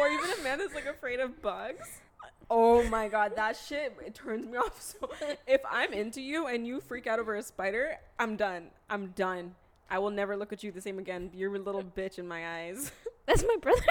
[0.00, 2.00] or even a man that's like afraid of bugs.
[2.50, 5.10] Oh my god, that shit it turns me off so.
[5.46, 8.68] If I'm into you and you freak out over a spider, I'm done.
[8.88, 9.54] I'm done.
[9.90, 11.30] I will never look at you the same again.
[11.34, 12.92] You're a little bitch in my eyes.
[13.26, 13.82] That's my brother.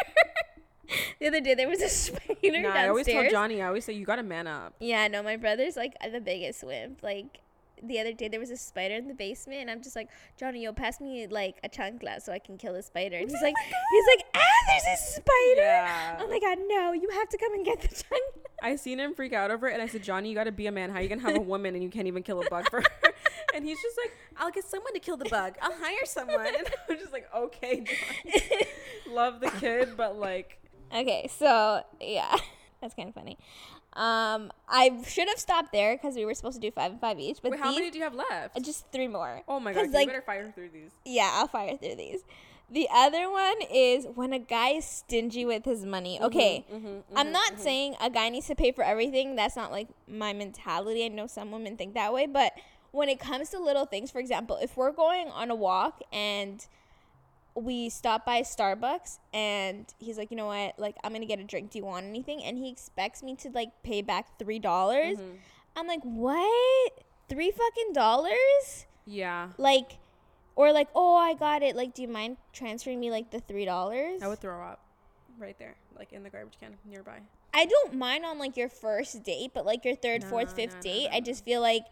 [1.19, 2.75] the other day there was a spider nah, downstairs.
[2.75, 3.61] I always tell Johnny.
[3.61, 4.73] I always say you gotta man up.
[4.79, 7.03] Yeah, no, my brother's like the biggest wimp.
[7.03, 7.41] Like
[7.83, 10.63] the other day there was a spider in the basement and I'm just like, Johnny,
[10.63, 13.17] yo, pass me like a chancla so I can kill the spider.
[13.17, 13.55] And he's like
[13.91, 15.61] he's like, ah, there's a spider.
[15.61, 16.17] Yeah.
[16.21, 18.41] Oh my god, no, you have to come and get the chancla.
[18.61, 20.71] I seen him freak out over it, and I said, Johnny, you gotta be a
[20.71, 20.89] man.
[20.89, 22.87] How you gonna have a woman and you can't even kill a bug for her?
[23.55, 25.55] And he's just like, I'll get someone to kill the bug.
[25.61, 26.45] I'll hire someone.
[26.57, 28.67] And I'm just like, okay, Johnny.
[29.09, 30.59] Love the kid, but like,
[30.93, 32.35] Okay, so yeah,
[32.81, 33.37] that's kind of funny.
[33.97, 37.19] Um, I should have stopped there because we were supposed to do five and five
[37.19, 38.55] each, but wait, how these, many do you have left?
[38.55, 39.41] uh, just three more.
[39.47, 40.91] Oh my god, you like, better fire through these.
[41.03, 42.19] Yeah, I'll fire through these.
[42.69, 46.21] The other one is when a guy is stingy with his money.
[46.21, 46.63] Okay,
[47.15, 49.35] I'm not saying a guy needs to pay for everything.
[49.35, 51.03] That's not like my mentality.
[51.03, 52.53] I know some women think that way, but
[52.91, 56.67] when it comes to little things, for example, if we're going on a walk and
[57.57, 61.43] we stop by Starbucks and he's like, you know what, like I'm gonna get a
[61.43, 61.71] drink.
[61.71, 62.43] Do you want anything?
[62.43, 65.17] And he expects me to like pay back three dollars.
[65.17, 65.35] Mm-hmm.
[65.75, 66.91] I'm like, what?
[67.29, 68.85] Three fucking dollars?
[69.05, 69.97] Yeah, like
[70.57, 73.63] or like oh i got it like do you mind transferring me like the three
[73.63, 74.81] dollars I would throw up
[75.39, 77.19] right there, like in the garbage can nearby.
[77.53, 80.75] i don't mind on like your first date but like your third No, fourth fifth
[80.75, 81.83] no, date no, i just feel like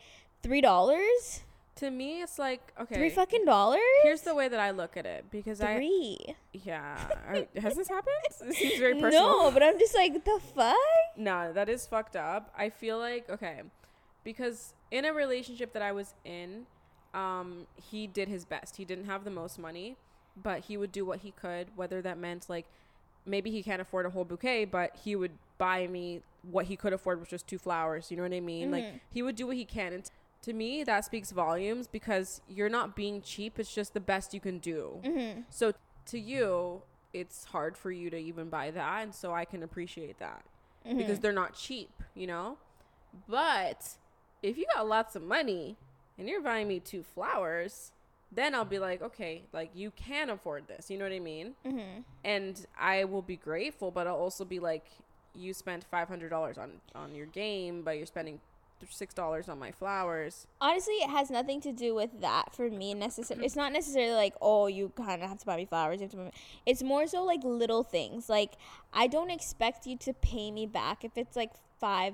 [0.42, 1.42] three dollars
[1.78, 2.96] To me, it's like okay.
[2.96, 6.18] three fucking dollars Here's the way that I look at it because I three
[6.54, 6.98] yeah.
[7.30, 8.16] I, has this happened?
[8.48, 9.44] This seems very personal.
[9.44, 10.76] no but i'm just like the fuck
[11.18, 12.54] No, that is fucked up.
[12.58, 13.62] I feel like okay,
[14.24, 16.66] because in a relationship that I was in,
[17.14, 18.78] um, he did his best.
[18.78, 19.98] He didn't have the most money,
[20.42, 21.68] but he would do what he could.
[21.76, 22.66] Whether that meant like
[23.26, 26.94] maybe he can't afford a whole bouquet, but he would buy me what he could
[26.94, 28.12] afford, which was two flowers.
[28.12, 28.72] You know what I mean?
[28.72, 29.00] Like Mhm.
[29.12, 29.92] he would do what he can.
[29.94, 30.10] And
[30.46, 33.60] to me, that speaks volumes because you're not being cheap.
[33.60, 35.00] It's just the best you can do.
[35.04, 35.42] mm-hmm.
[35.50, 35.74] So
[36.08, 36.82] to you,
[37.14, 40.44] it's hard for you to even buy that, and so I can appreciate that
[40.88, 40.98] Mm-hmm.
[41.00, 42.58] because they're not cheap, you know?
[43.28, 43.88] But
[44.44, 45.78] if you got lots of money
[46.20, 47.92] and you're buying me two flowers,
[48.32, 50.92] then I'll be like, okay, like you can afford this.
[50.92, 51.56] You know what I mean?
[51.66, 52.02] Mm-hmm.
[52.24, 54.86] And I will be grateful, but I'll also be like,
[55.34, 58.40] you spent five hundred dollars on on your game, but you're spending
[58.90, 60.48] six dollars on my flowers.
[60.62, 63.46] honestly it has nothing to do with that for me necessarily mm-hmm.
[63.46, 66.12] it's not necessarily like oh you kind of have to buy me flowers you have
[66.12, 66.32] to buy me.
[66.66, 68.54] it's more so like little things like
[68.94, 72.14] i don't expect you to pay me back if it's like five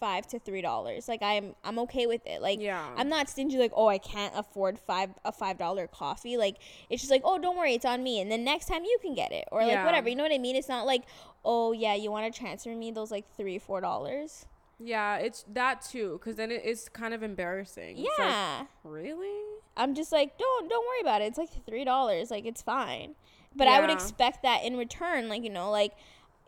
[0.00, 2.88] five to three dollars like i'm i'm okay with it like Yeah.
[2.96, 6.56] i'm not stingy like oh i can't afford five a five dollar coffee like
[6.88, 9.14] it's just like oh don't worry it's on me and then next time you can
[9.14, 9.84] get it or like Yeah.
[9.84, 11.02] whatever you know what i mean it's not like
[11.44, 14.46] oh yeah you want to transfer me those like three four dollars
[14.82, 17.98] Yeah, it's that too, because then it is kind of embarrassing.
[17.98, 19.44] It's like, yeah really?
[19.76, 21.26] I'm just like, don't don't worry about it.
[21.26, 23.14] It's like three dollars, like it's fine.
[23.54, 25.92] But I would expect that in return, like you know, like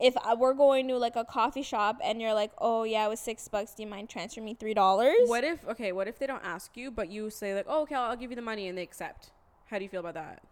[0.00, 3.08] if I, we're going to like a coffee shop and you're like, oh yeah, it
[3.08, 3.74] was six bucks.
[3.74, 5.26] Do you mind transferring me three dollars?
[5.26, 5.92] What if okay?
[5.92, 8.30] What if they don't ask you, but you say like, "Oh, okay, I'll, I'll give
[8.30, 9.30] you the money," and they accept?
[9.66, 10.42] How do you feel about that?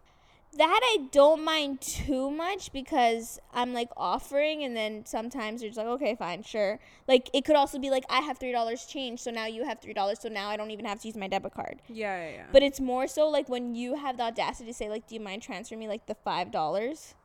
[0.57, 5.77] That I don't mind too much because I'm like offering, and then sometimes you're just
[5.77, 6.77] like, okay, fine, sure.
[7.07, 9.79] Like it could also be like I have three dollars change, so now you have
[9.79, 11.81] three dollars, so now I don't even have to use my debit card.
[11.87, 12.45] Yeah, yeah, yeah.
[12.51, 15.21] But it's more so like when you have the audacity to say like, do you
[15.21, 17.15] mind transferring me like the five dollars?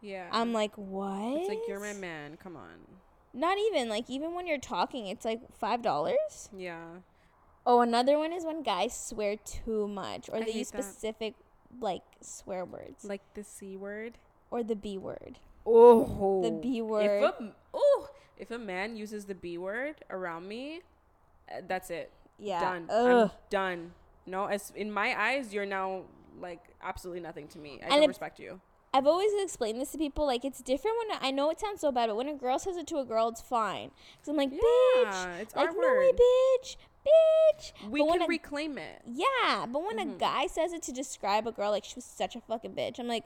[0.00, 1.38] yeah, I'm like, what?
[1.40, 2.36] it's like you're my man.
[2.36, 2.78] Come on.
[3.34, 6.48] Not even like even when you're talking, it's like five dollars.
[6.56, 6.86] Yeah.
[7.66, 10.84] Oh, another one is when guys swear too much, or I they use that.
[10.84, 11.34] specific
[11.80, 14.18] like swear words, Like the c word.
[14.50, 15.38] or the b word.
[15.66, 17.22] Oh, The B If word.
[17.24, 20.80] a, oh, if a man uses the b word around me,
[21.50, 22.10] uh, that's it.
[22.38, 22.60] Yeah.
[22.60, 22.86] Done.
[22.90, 23.30] Ugh.
[23.30, 23.92] I'm done.
[24.26, 26.04] No, as in my eyes, you're now
[26.40, 27.78] like absolutely nothing to me.
[27.82, 28.60] I And don't if- respect you.
[28.94, 30.24] I've always explained this to people.
[30.24, 32.78] Like it's different when I know it sounds so bad, but when a girl says
[32.78, 33.90] it to a girl, it's fine.
[34.20, 34.58] Cause I'm like, Yeah,
[35.04, 36.76] bitch, it's like our no way, bitch,
[37.08, 37.72] bitch.
[37.88, 39.02] We can a- reclaim it.
[39.06, 42.36] Yeah, but when a guy says it to describe a girl, like she was such
[42.36, 43.24] a fucking bitch, I'm like,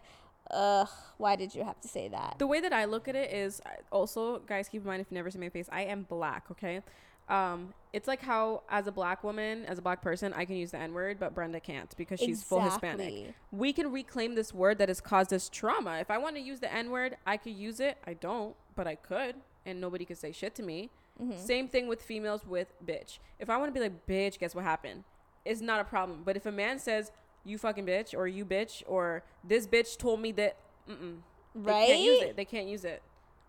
[0.50, 2.36] ugh, why did you have to say that?
[2.38, 5.16] the way that I look at it is also, guys, keep in mind if you've
[5.16, 6.82] never see my face, I am black, okay?
[7.28, 10.72] Um, it's like how as a black woman, as a black person, I can use
[10.72, 13.34] the N word, but Brenda can't because she's full Hispanic.
[13.50, 15.98] We can reclaim this word that has caused us trauma.
[15.98, 17.96] If I want to use the N word, I could use it.
[18.06, 20.90] I don't, but I could, and nobody could say shit to me.
[21.22, 21.36] Mm-hmm.
[21.38, 23.18] Same thing with females with bitch.
[23.38, 25.04] If I want to be like, bitch, guess what happened?
[25.44, 26.22] It's not a problem.
[26.24, 27.12] But if a man says,
[27.44, 30.56] you fucking bitch or you bitch or this bitch told me that
[30.88, 31.16] mm-mm.
[31.54, 31.86] right?
[31.88, 32.36] They can't use it.
[32.36, 33.02] They can't use it.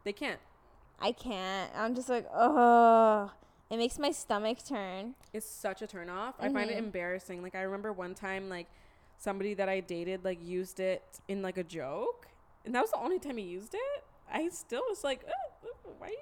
[0.03, 0.39] They can't.
[0.99, 1.71] I can't.
[1.75, 3.31] I'm just like, oh,
[3.69, 5.15] it makes my stomach turn.
[5.33, 6.36] It's such a turn off.
[6.39, 6.86] I find it Mhm.
[6.86, 7.41] embarrassing.
[7.43, 8.67] Like I remember one time like
[9.17, 12.27] somebody that I dated like used it in like a joke,
[12.65, 14.03] and that was the only time he used it.
[14.31, 16.15] I still was like, oh, why?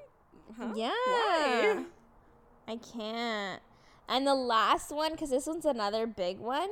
[0.58, 0.74] Huh?
[0.76, 0.90] Yeah.
[0.90, 1.84] Why?
[2.68, 3.62] I can't.
[4.08, 6.70] And the last one, because this one's another big one,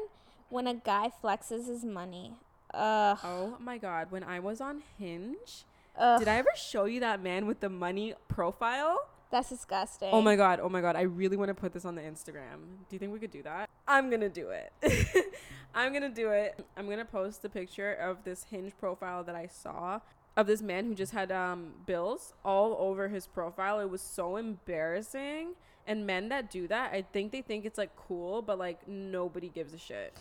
[0.49, 2.33] when a guy flexes his money.
[2.73, 3.17] Ugh.
[3.23, 4.11] Oh my god!
[4.11, 5.65] When I was on Hinge,
[5.97, 6.19] Ugh.
[6.19, 9.07] did I ever show you that man with the money profile?
[9.31, 10.09] That's disgusting.
[10.11, 12.77] Oh my god, oh my god, I really want to put this on the Instagram.
[12.89, 13.69] Do you think we could do that?
[13.87, 14.71] I'm gonna do it.
[15.75, 16.63] I'm gonna do it.
[16.75, 19.99] I'm gonna post the picture of this hinge profile that I saw
[20.37, 23.79] of this man who just had um bills all over his profile.
[23.79, 25.55] It was so embarrassing.
[25.87, 29.49] And men that do that, I think they think it's like cool, but like nobody
[29.49, 30.15] gives a shit.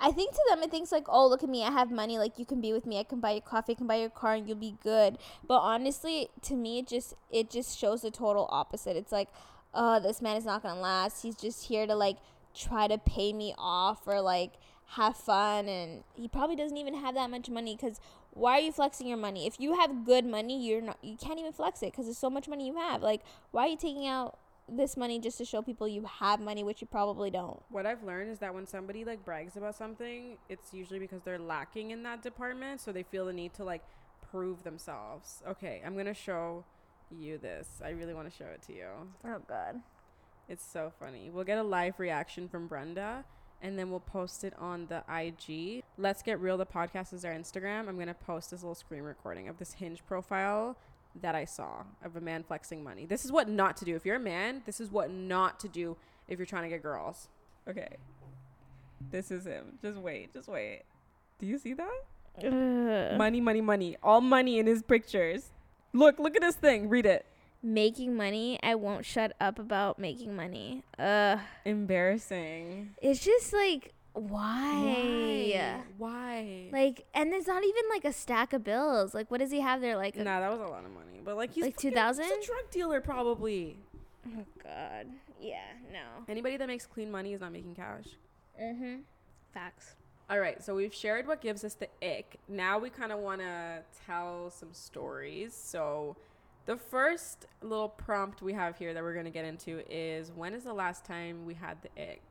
[0.00, 2.18] I think to them it thinks like, oh, look at me, I have money.
[2.18, 2.98] Like you can be with me.
[2.98, 3.72] I can buy you coffee.
[3.72, 5.18] I can buy your car, and you'll be good.
[5.46, 8.96] But honestly, to me, it just it just shows the total opposite.
[8.96, 9.28] It's like,
[9.72, 11.22] oh, this man is not gonna last.
[11.22, 12.18] He's just here to like
[12.54, 14.52] try to pay me off or like
[14.88, 17.76] have fun, and he probably doesn't even have that much money.
[17.76, 18.00] Because
[18.34, 19.46] why are you flexing your money?
[19.46, 20.98] If you have good money, you're not.
[21.02, 23.02] You can't even flex it because there's so much money you have.
[23.02, 26.64] Like, why are you taking out this money just to show people you have money,
[26.64, 27.62] which you probably don't?
[27.70, 31.38] What I've learned is that when somebody like brags about something, it's usually because they're
[31.38, 33.82] lacking in that department, so they feel the need to like
[34.30, 35.42] prove themselves.
[35.48, 36.64] Okay, I'm going to show
[37.10, 37.68] you this.
[37.84, 38.88] I really want to show it to you.
[39.24, 39.80] Oh God.
[40.48, 41.30] It's so funny.
[41.30, 43.24] We'll get a live reaction from Brenda
[43.64, 45.82] and then we'll post it on the IG.
[45.96, 47.88] Let's Get Real the podcast is our Instagram.
[47.88, 50.76] I'm going to post this little screen recording of this Hinge profile
[51.22, 53.06] that I saw of a man flexing money.
[53.06, 53.96] This is what not to do.
[53.96, 55.96] If you're a man, this is what not to do
[56.28, 57.28] if you're trying to get girls.
[57.66, 57.96] Okay.
[59.10, 59.78] This is him.
[59.80, 60.34] Just wait.
[60.34, 60.82] Just wait.
[61.38, 62.04] Do you see that?
[62.44, 63.16] Ugh.
[63.16, 63.96] Money, money, money.
[64.02, 65.52] All money in his pictures.
[65.94, 66.90] Look, look at this thing.
[66.90, 67.24] Read it.
[67.64, 68.58] Making money.
[68.62, 70.84] I won't shut up about making money.
[70.98, 72.90] Uh, Embarrassing.
[73.02, 75.50] it's just like why?
[75.52, 75.80] Why?
[75.98, 76.68] Why?
[76.70, 79.12] Like, and it's not even like a stack of bills.
[79.12, 79.96] Like, what does he have there?
[79.96, 81.20] Like, a, Nah, that was a lot of money.
[81.24, 82.24] But like he's Like 2,000?
[82.24, 83.76] He's a drug dealer probably.
[84.28, 85.06] oh God,
[85.40, 86.24] yeah, no.
[86.28, 88.04] Anybody that makes clean money is not making cash.
[88.62, 88.96] Mm-hmm.
[89.52, 89.96] Facts.
[90.30, 92.38] All right, so we've shared what gives us the ick.
[92.48, 95.54] Now we kind of want to tell some stories.
[95.54, 96.16] So
[96.66, 100.54] the first little prompt we have here that we're going to get into is when
[100.54, 102.22] is the last time we had the ick?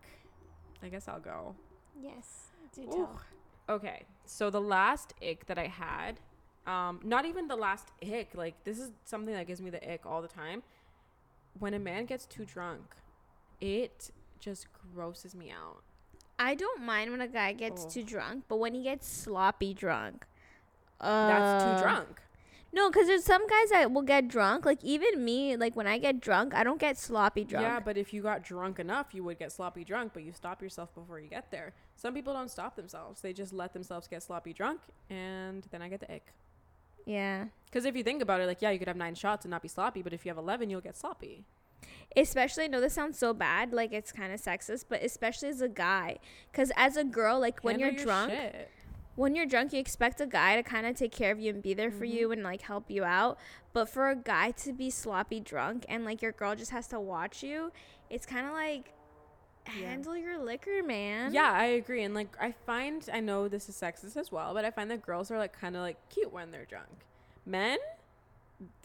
[0.82, 1.56] I guess I'll go.
[2.02, 2.48] Yes.
[2.74, 2.92] Do Ooh.
[2.92, 3.22] tell.
[3.70, 6.20] Okay, so the last ick that I had,
[6.68, 10.06] um, not even the last ick, like this is something that gives me the ick
[10.06, 10.64] all the time.
[11.60, 12.96] When a man gets too drunk,
[13.62, 15.84] it just grosses me out.
[16.40, 17.90] I don't mind when a guy gets Oh.
[17.90, 20.26] too drunk, but when he gets sloppy drunk,
[21.00, 22.22] That's uh, too drunk.
[22.76, 24.66] No, because there's some guys that will get drunk.
[24.66, 27.64] Like even me, like when I get drunk, I don't get sloppy drunk.
[27.64, 30.60] Yeah, but if you got drunk enough, you would get sloppy drunk, but you stop
[30.62, 31.74] yourself before you get there.
[31.96, 33.22] Some people don't stop themselves.
[33.22, 36.34] They just let themselves get sloppy drunk, and then I get the ick.
[37.06, 37.46] yeah.
[37.66, 39.62] Because if you think about it, like, yeah, you could have nine shots and not
[39.62, 41.46] be sloppy, but if you have 11, you'll get sloppy.
[42.16, 45.62] especially I know this sounds so bad, like it's kind of sexist, but especially as
[45.62, 46.18] a guy,
[46.52, 48.70] because as a girl, like when Handle you're your drunk, shit.
[49.16, 51.62] When you're drunk, you expect a guy to kind of take care of you and
[51.62, 52.16] be there for Mm-hmm.
[52.18, 53.38] you and like help you out.
[53.74, 57.00] But for a guy to be sloppy drunk and like your girl just has to
[57.00, 57.72] watch you,
[58.10, 58.94] it's kind of like
[59.68, 59.90] Yeah.
[59.90, 61.34] handle your liquor, man.
[61.34, 62.04] Yeah, I agree.
[62.04, 65.02] And like, I find, I know this is sexist as well, but I find that
[65.04, 67.06] girls are like kind of like cute when they're drunk.
[67.46, 67.78] Men,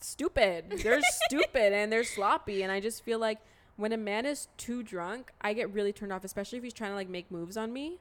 [0.00, 0.80] stupid.
[0.82, 2.62] They're stupid and they're sloppy.
[2.62, 3.38] And I just feel like
[3.76, 6.90] when a man is too drunk, I get really turned off, especially if he's trying
[6.90, 7.98] to like make moves on me.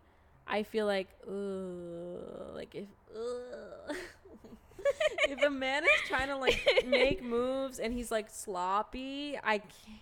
[0.48, 3.96] I feel like, ugh, like if, ugh.
[5.30, 9.62] if a man is trying to like make moves and he's like sloppy, I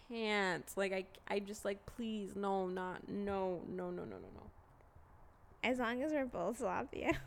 [0.09, 0.65] can't.
[0.75, 4.43] Like I, I just like please no, not no, no, no, no, no, no.
[5.63, 7.07] As long as we're both sloppy.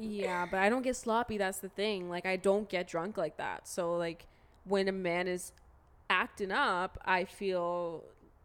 [0.00, 1.38] Yeah, but I don't get sloppy.
[1.38, 2.08] That's the thing.
[2.08, 3.66] Like I don't get drunk like that.
[3.66, 4.26] So like
[4.64, 5.50] when a man is
[6.08, 8.04] acting up, I feel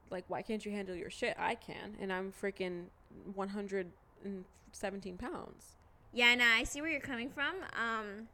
[0.10, 1.36] like why can't you handle your shit?
[1.38, 2.86] I can, and I'm freaking
[4.24, 5.76] 117 pounds.
[6.12, 7.56] Yeah, no, I see where you're coming from.
[7.74, 8.28] Um,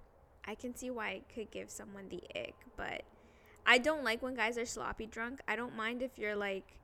[0.46, 3.04] I can see why it could give someone the ick, but
[3.66, 5.42] I don't like when guys are sloppy drunk.
[5.48, 6.78] I don't mind if you're like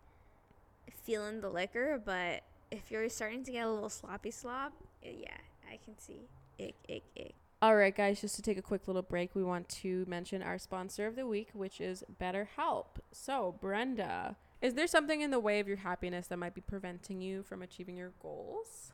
[1.04, 5.38] feeling the liquor, but if you're starting to get a little sloppy slop, eh, yeah,
[5.70, 6.28] I can see
[6.60, 7.36] ick, ick, ick.
[7.62, 10.60] All right, guys, just to take a quick little break, we want to mention our
[10.60, 13.00] sponsor of the week, which is BetterHelp.
[13.12, 17.21] So, Brenda, is there something in the way of your happiness that might be preventing
[17.21, 18.91] you from achieving your goals?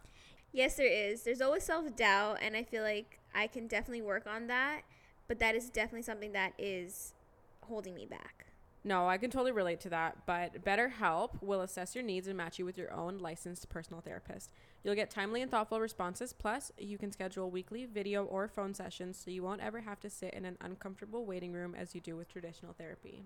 [0.52, 1.24] Yes, there is.
[1.24, 4.82] There's always self doubt, and I feel like I can definitely work on that.
[5.30, 7.14] But that is definitely something that is
[7.62, 8.48] holding me back.
[8.84, 12.60] No, I can totally relate to that, but BetterHelp will assess your needs and match
[12.60, 14.52] you with your own licensed personal therapist.
[14.84, 19.22] You'll get timely and thoughtful responses, plus, you can schedule weekly video or phone sessions
[19.24, 22.18] so you won't ever have to sit in an uncomfortable waiting room as you do
[22.18, 23.24] with traditional therapy.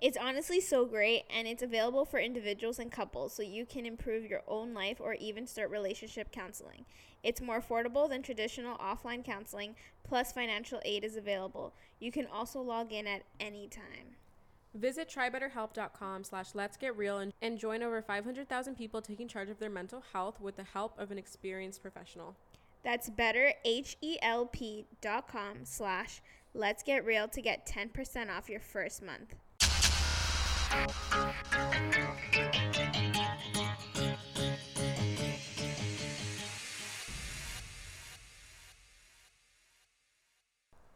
[0.00, 4.24] It's honestly so great, and it's available for individuals and couples so you can improve
[4.24, 6.84] your own life or even start relationship counseling.
[7.24, 11.74] It's more affordable than traditional offline counseling, plus, financial aid is available.
[11.98, 14.14] You can also log in at any time.
[14.74, 19.58] Visit trybetterhelp.com slash let's get real and, and join over 500,000 people taking charge of
[19.58, 22.36] their mental health with the help of an experienced professional.
[22.84, 26.20] That's betterhelp.com slash
[26.54, 29.34] let's get real to get 10% off your first month.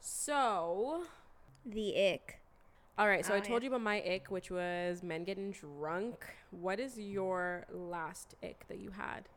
[0.00, 1.04] So,
[1.64, 2.40] The ick.
[2.98, 3.64] all right, so Oh, I told yeah.
[3.64, 6.24] you about my ick, which was men getting drunk.
[6.50, 9.28] What is your last ick that you had?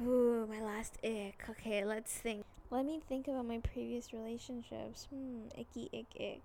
[0.00, 1.44] Ooh, my last ick.
[1.50, 2.44] Okay, let's think.
[2.70, 5.06] Let me think about my previous relationships.
[5.10, 6.42] Hmm, icky ick ick.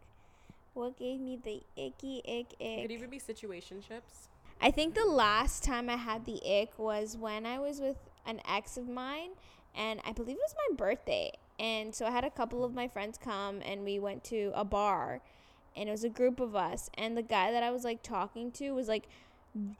[0.79, 2.83] What gave me the icky ick ick?
[2.83, 4.29] could even be situationships.
[4.61, 8.39] I think the last time I had the ick was when I was with an
[8.47, 9.31] ex of mine,
[9.75, 11.33] and I believe it was my birthday.
[11.59, 14.63] And so I had a couple of my friends come, and we went to a
[14.63, 15.19] bar,
[15.75, 16.89] and it was a group of us.
[16.93, 19.09] And the guy that I was like talking to was like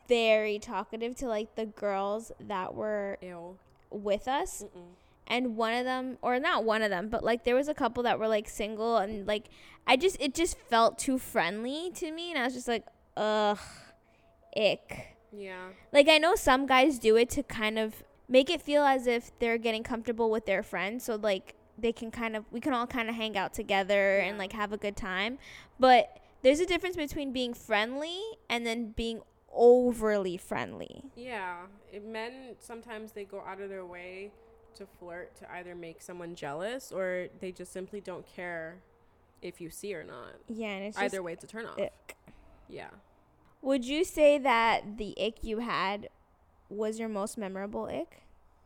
[0.09, 3.57] very talkative to like the girls that were Ew.
[3.89, 4.95] with us Mm-mm.
[5.29, 8.03] And one of them or not one of them but like there was a couple
[8.03, 9.45] that were like single and like
[9.87, 12.85] i just it just felt too friendly to me and i was just like
[13.17, 13.59] ugh
[14.57, 15.69] ick Yeah.
[15.93, 19.31] like i know some guys do it to kind of make it feel as if
[19.39, 22.87] they're getting comfortable with their friends so like they can kind of we can all
[22.87, 25.37] kind of hang out together and like have a good time
[25.79, 29.21] but there's a difference between being friendly and then being
[29.53, 31.61] overly friendly Yeah.
[32.05, 34.31] Men sometimes they go out of their way
[34.75, 38.77] to flirt to either make someone jealous or they just simply don't care
[39.41, 40.35] if you see or not.
[40.47, 41.79] yeah and it's just Either way, it's a turn off.
[41.79, 42.17] ick.
[42.67, 42.89] Yeah.
[43.61, 46.09] Would you say that the ick you had
[46.69, 48.23] was your most memorable ick?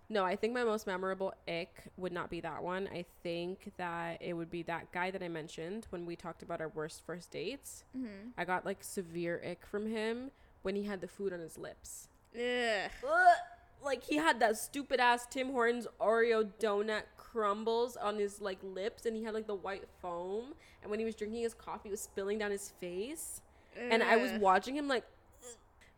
[0.09, 2.87] No, I think my most memorable ick would not be that one.
[2.91, 6.59] I think that it would be that guy that I mentioned when we talked about
[6.61, 7.83] our worst first dates.
[7.97, 8.29] Mm-hmm.
[8.37, 12.09] I got like severe ick from him when he had the food on his lips.
[12.35, 12.91] Ugh.
[13.03, 13.37] Ugh.
[13.83, 19.05] Like he had that stupid ass Tim Hortons Oreo donut crumbles on his like lips
[19.05, 21.91] and he had like the white foam and when he was drinking his coffee it
[21.91, 23.41] was spilling down his face.
[23.89, 25.03] And I was watching him like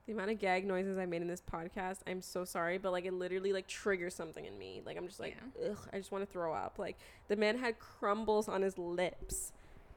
[0.08, 3.06] the amount of gag noises I made in this podcast, I'm so sorry, but like
[3.06, 4.82] it literally like triggers something in me.
[4.86, 5.36] Like I'm just like,
[5.68, 6.78] ugh, I just want to throw up.
[6.78, 9.52] Like the man had crumbles on his lips.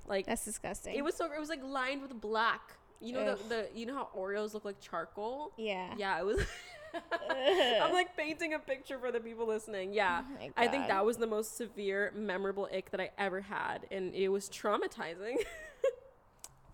[0.06, 0.94] Like That's disgusting.
[0.96, 2.72] it was so it was like lined with black.
[3.00, 3.38] You know Ugh.
[3.48, 5.52] the, the you know how Oreos look like charcoal?
[5.56, 5.94] yeah.
[5.96, 6.40] Yeah, it was
[7.82, 9.92] I'm like painting a picture for the people listening.
[9.92, 10.22] Yeah.
[10.40, 14.14] Oh I think that was the most severe, memorable ick that I ever had, and
[14.14, 15.36] it was traumatizing.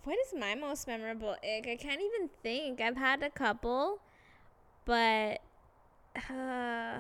[0.05, 1.67] What is my most memorable ick?
[1.67, 2.81] I can't even think.
[2.81, 4.01] I've had a couple,
[4.85, 5.41] but
[6.31, 6.99] uh,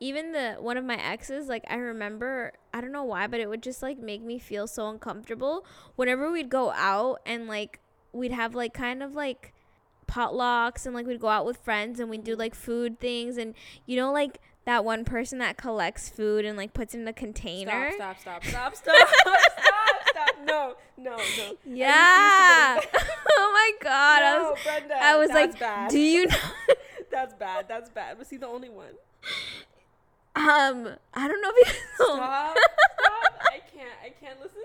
[0.00, 3.50] even the one of my exes, like I remember, I don't know why, but it
[3.50, 7.80] would just like make me feel so uncomfortable whenever we'd go out and like
[8.12, 9.52] we'd have like kind of like
[10.08, 13.54] potlucks and like we'd go out with friends and we'd do like food things and
[13.86, 17.12] you know like that one person that collects food and like puts it in a
[17.14, 17.90] container.
[17.94, 20.28] Stop, stop, stop, stop, stop, stop, stop.
[20.44, 21.16] No, no, no.
[21.16, 22.80] I refuse to Yeah.
[23.30, 24.22] oh my god.
[24.22, 24.94] I was Brenda.
[25.00, 25.90] I was like, bad.
[25.90, 26.36] do you know?
[27.10, 27.66] that's bad.
[27.66, 28.18] That's bad.
[28.18, 28.92] Was he the only one?
[30.36, 31.74] um, I don't know if you.
[31.94, 32.16] Stop.
[32.18, 32.56] Stop.
[33.50, 33.88] I can't.
[34.04, 34.60] I can't listen.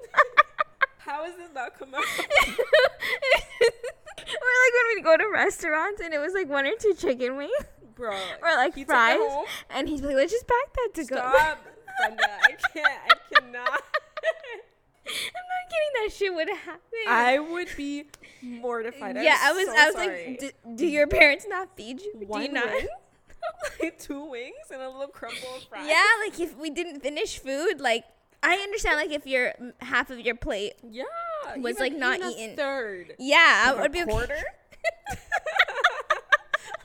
[0.97, 2.03] How has this not come out?
[4.43, 7.37] Or like when we go to restaurants and it was like one or two chicken
[7.37, 7.51] wings
[7.95, 8.11] Bro.
[8.41, 9.19] or like he fries,
[9.69, 11.15] and he's like, let's just pack that to go.
[11.15, 11.59] Stop,
[11.99, 12.23] Brenda.
[12.23, 12.87] I can't.
[12.87, 13.83] I cannot.
[15.05, 16.03] I'm not kidding.
[16.03, 16.81] That shit would happen.
[17.07, 18.05] I would be
[18.41, 19.17] mortified.
[19.17, 19.65] I'm yeah, I was.
[19.67, 20.27] so I was sorry.
[20.27, 22.13] like, do, do your parents not feed you?
[22.13, 22.65] do you not?
[22.65, 22.87] wing,
[23.81, 25.87] like two wings and a little crumble of fries.
[25.87, 28.05] Yeah, like if we didn't finish food, like
[28.41, 31.03] I understand, like if you're mm, half of your plate, yeah.
[31.57, 32.55] Was, even- like, not even a eaten.
[32.55, 33.15] Third.
[33.19, 34.11] yeah, I Like a would be okay.
[34.11, 34.37] quarter.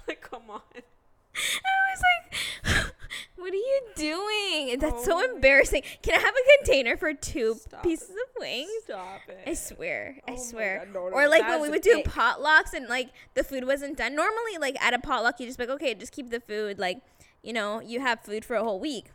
[0.08, 0.60] like, come on.
[0.74, 2.92] I was like,
[3.36, 4.78] what are you doing?
[4.78, 5.82] That's so Oh my- embarrassing.
[6.02, 8.12] Can I have a container for two Stop pieces it.
[8.12, 8.70] of wings?
[8.84, 9.38] Stop it.
[9.46, 10.78] I swear, Oh I swear.
[10.86, 12.06] God, no, no, or like when we would do ick.
[12.06, 14.14] potlucks and like the food wasn't done.
[14.16, 16.78] Normally, like at a potluck, you just be like, okay, just keep the food.
[16.78, 16.98] Like,
[17.42, 19.06] you know, you have food for a whole week.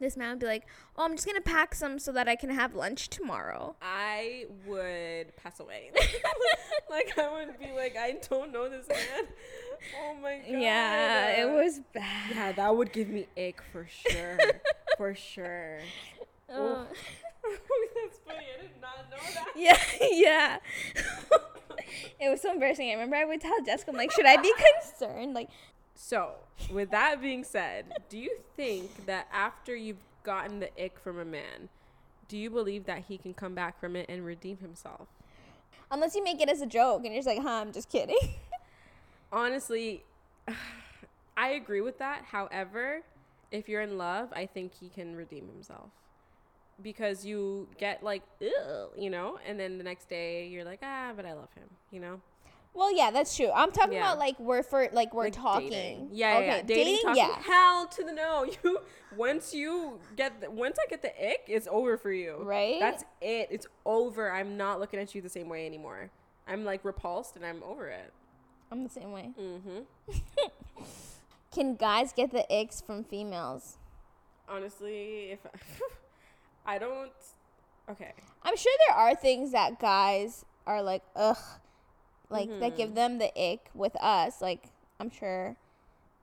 [0.00, 2.50] This man would be like, "Oh, I'm just gonna pack some so that I can
[2.50, 5.90] have lunch tomorrow." I would pass away.
[6.90, 9.26] like I would be like, I don't know this man.
[10.00, 10.60] Oh my god.
[10.60, 12.30] Yeah, it was bad.
[12.34, 14.38] Yeah, that would give me ick for sure.
[14.96, 15.80] for sure.
[16.48, 16.84] Uh,
[17.42, 18.46] That's funny.
[18.56, 19.52] I did not know that.
[19.56, 19.78] yeah,
[20.10, 20.58] yeah.
[22.20, 22.88] it was so embarrassing.
[22.90, 25.34] I remember I would tell Jessica, I'm like, should I be concerned?
[25.34, 25.48] Like,
[26.00, 26.34] So,
[26.70, 31.24] with that being said, do you think that after you've gotten the ick from a
[31.24, 31.68] man,
[32.28, 35.08] do you believe that he can come back from it and redeem himself?
[35.90, 38.16] unless you make it as a joke and you're just like, huh, I'm just kidding.
[39.32, 40.04] Honestly,
[41.36, 42.24] I agree with that.
[42.24, 43.02] However,
[43.50, 45.90] if you're in love, I think he can redeem himself.
[46.82, 48.22] Because you get like,
[48.96, 52.00] you know, and then the next day you're like, ah, but I love him, you
[52.00, 52.20] know?
[52.78, 53.50] Well, yeah, that's true.
[53.52, 54.04] I'm talking Yeah.
[54.12, 55.70] about like we're for like we're Like talking.
[55.70, 56.08] dating.
[56.12, 56.62] Yeah, yeah, okay, yeah.
[56.62, 57.42] Dating, dating, talking, yeah.
[57.42, 58.44] hell to the no.
[58.64, 58.80] You
[59.16, 62.36] once you get the, once I get the ick, it's over for you.
[62.40, 62.78] Right?
[62.78, 63.48] That's it.
[63.50, 64.30] It's over.
[64.30, 66.10] I'm not looking at you the same way anymore.
[66.46, 68.12] I'm like repulsed and I'm over it.
[68.70, 69.30] I'm the same way.
[69.40, 70.12] Mm-hmm.
[71.52, 73.78] Can guys get the icks from females?
[74.48, 75.40] Honestly, if
[76.66, 77.10] I don't,
[77.90, 78.12] okay.
[78.42, 81.38] I'm sure there are things that guys are like, ugh,
[82.30, 82.76] like that Mm-hmm.
[82.76, 84.40] give them the ick with us.
[84.40, 84.66] Like,
[85.00, 85.56] I'm sure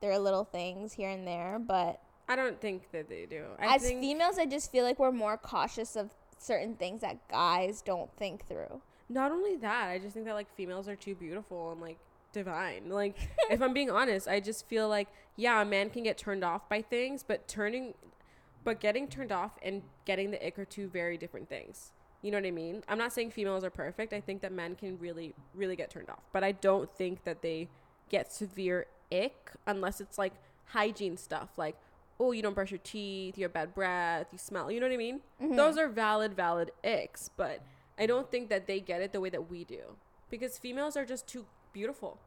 [0.00, 3.44] there are little things here and there, but I don't think that they do.
[3.58, 7.26] I as think females, I just feel like we're more cautious of certain things that
[7.28, 8.80] guys don't think through.
[9.08, 11.98] not only that, I just think that like females are too beautiful and like
[12.32, 12.90] divine.
[12.90, 13.16] Like
[13.50, 16.68] if I'm being honest, I just feel like yeah, a man can get turned off
[16.68, 17.94] by things, but turning
[18.64, 21.92] but getting turned off and getting the ick are two very different things.
[22.26, 22.82] You know what I mean?
[22.88, 24.12] I'm not saying females are perfect.
[24.12, 27.40] I think that men can really really get turned off, but I don't think that
[27.40, 27.68] they
[28.08, 30.32] get severe ick unless it's like
[30.66, 31.76] hygiene stuff like
[32.18, 34.70] oh, you don't brush your teeth, you have bad breath, you smell.
[34.70, 35.20] You know what I mean?
[35.42, 35.56] Mm-hmm.
[35.56, 37.60] Those are valid, valid icks, but
[37.98, 39.96] I don't think that they get it the way that we do
[40.30, 42.18] because females are just too beautiful.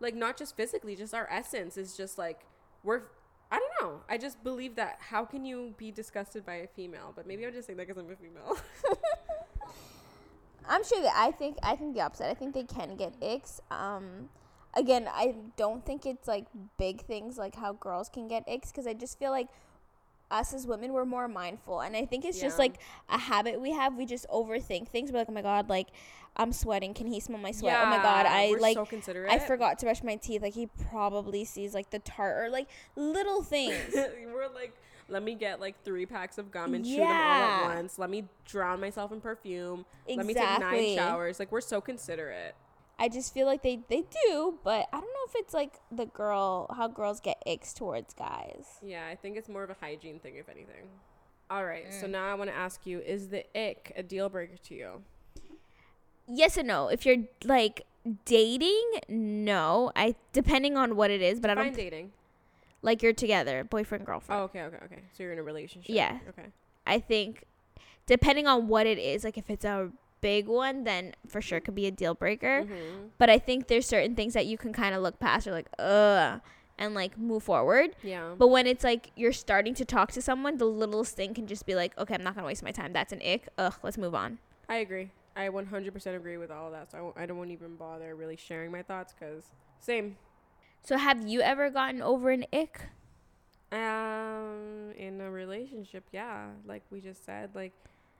[0.00, 2.40] Like, not just physically, just our essence is just like,
[2.84, 3.02] we're,
[3.50, 4.00] I don't know.
[4.08, 7.12] I just believe that how can you be disgusted by a female?
[7.16, 8.58] But maybe I'm just saying that because I'm a female.
[10.68, 12.26] I'm sure that I think I think the opposite.
[12.26, 13.60] I think they can get icks.
[13.70, 14.28] Um,
[14.74, 16.46] again, I don't think it's like
[16.76, 19.48] big things like how girls can get icks because I just feel like
[20.30, 22.74] us as women we're more mindful, and I think it's just like
[23.08, 23.96] a habit we have.
[23.96, 25.10] We just overthink things.
[25.12, 25.88] We're like, oh my god, like
[26.36, 26.94] I'm sweating.
[26.94, 27.76] Can he smell my sweat?
[27.80, 28.76] oh my god, I like.
[28.76, 29.30] so considerate.
[29.30, 30.42] I forgot to brush my teeth.
[30.42, 33.76] Like he probably sees like the tart or like little things.
[33.94, 34.74] we're like,
[35.08, 37.98] let me get like three packs of gum and chew them all at once.
[37.98, 39.84] Let me drown myself in perfume.
[40.06, 40.16] exactly.
[40.16, 41.38] Let me take nine showers.
[41.38, 42.54] Like, we're so considerate.
[42.98, 46.06] I just feel like they they do, but I don't know if it's like the
[46.06, 48.66] girl how girls get icks towards guys.
[48.82, 50.88] Yeah, I think it's more of a hygiene thing, if anything.
[51.50, 52.00] All right, Mm.
[52.00, 55.02] so now I want to ask you: Is the ick a deal breaker to you?
[56.26, 56.88] Yes and no.
[56.88, 57.86] If you're like
[58.24, 59.92] dating, no.
[59.96, 62.12] I depending on what it is, but I don't dating.
[62.82, 64.40] like you're together, boyfriend girlfriend.
[64.40, 65.02] Oh, okay, okay, okay.
[65.16, 65.94] So you're in a relationship.
[65.94, 66.18] Yeah.
[66.30, 66.48] Okay.
[66.86, 67.44] I think
[68.06, 69.90] depending on what it is, like if it's a
[70.20, 72.64] big one, then for sure it could be a deal breaker.
[72.64, 73.10] Mhm.
[73.18, 75.68] But I think there's certain things that you can kind of look past or like,
[75.78, 76.40] ugh,
[76.78, 77.96] and like move forward.
[78.02, 78.34] Yeah.
[78.38, 81.66] But when it's like you're starting to talk to someone, the littlest thing can just
[81.66, 82.92] be like, okay, I'm not gonna waste my time.
[82.92, 83.48] That's an ick.
[83.58, 84.38] Ugh, let's move on.
[84.68, 85.10] I agree.
[85.36, 86.90] I 100% agree with all of that.
[86.90, 89.44] So I, won't- I don't even bother really sharing my thoughts because
[89.80, 90.16] same.
[90.82, 92.80] So have you ever gotten over an ick?
[93.70, 97.72] Um, in a relationship, yeah, like we just said, like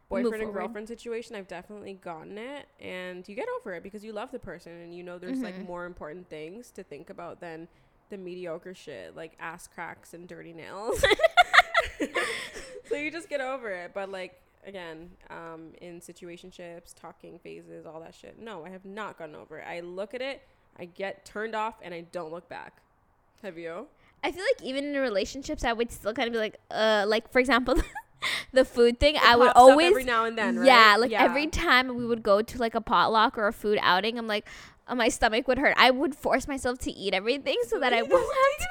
[0.08, 4.12] boyfriend and girlfriend situation, I've definitely gotten it, and you get over it because you
[4.12, 5.66] love the person, and you know there's like Mhm.
[5.66, 7.68] more important things to think about than
[8.10, 11.04] the mediocre shit like ass cracks and dirty nails.
[12.88, 18.00] so you just get over it, but like again, um, in situationships, talking phases, all
[18.00, 18.38] that shit.
[18.38, 19.64] No, I have not gotten over it.
[19.66, 20.42] I look at it,
[20.78, 22.82] I get turned off, and I don't look back.
[23.42, 23.86] Have you?
[24.24, 27.30] I feel like even in relationships, I would still kind of be like, uh, like
[27.32, 27.76] for example,
[28.52, 29.16] the food thing.
[29.22, 30.66] I would always, every now and then, right?
[30.66, 31.22] yeah, like Yeah.
[31.22, 34.46] every time we would go to like a potluck or a food outing, I'm like,
[34.86, 35.74] uh, my stomach would hurt.
[35.76, 38.68] I would force myself to eat everything so that I won't have to.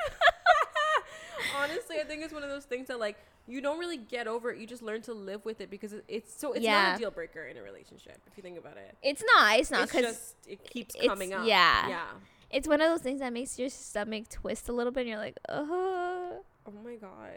[1.62, 3.18] Honestly, I think it's one of those things that like
[3.48, 4.60] you don't really get over it.
[4.60, 7.46] You just learn to live with it because it's so it's not a deal breaker
[7.46, 8.98] in a relationship if you think about it.
[9.04, 9.60] It's not.
[9.60, 11.46] It's not because it keeps coming up.
[11.46, 11.88] yeah.
[11.88, 12.06] yeah.
[12.50, 15.02] it's one of those things that makes your stomach twist a little bit.
[15.02, 16.40] and You're like, uh.
[16.68, 17.32] Oh my god.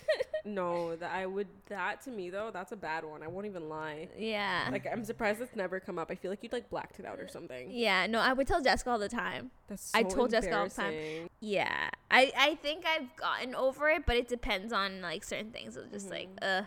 [0.44, 3.22] no, that I would that to me though, that's a bad one.
[3.22, 4.08] I won't even lie.
[4.16, 4.68] Yeah.
[4.70, 6.10] Like I'm surprised it's never come up.
[6.10, 7.70] I feel like you'd like blacked it out or something.
[7.72, 9.50] yeah, no, I would tell Jessica all the time.
[9.66, 11.28] That's so I told Jessica all the time.
[11.40, 11.90] Yeah.
[12.10, 15.76] I I think I've gotten over it, but it depends on like certain things.
[15.76, 16.62] It's just like, Mm-hmm.
[16.62, 16.66] uh.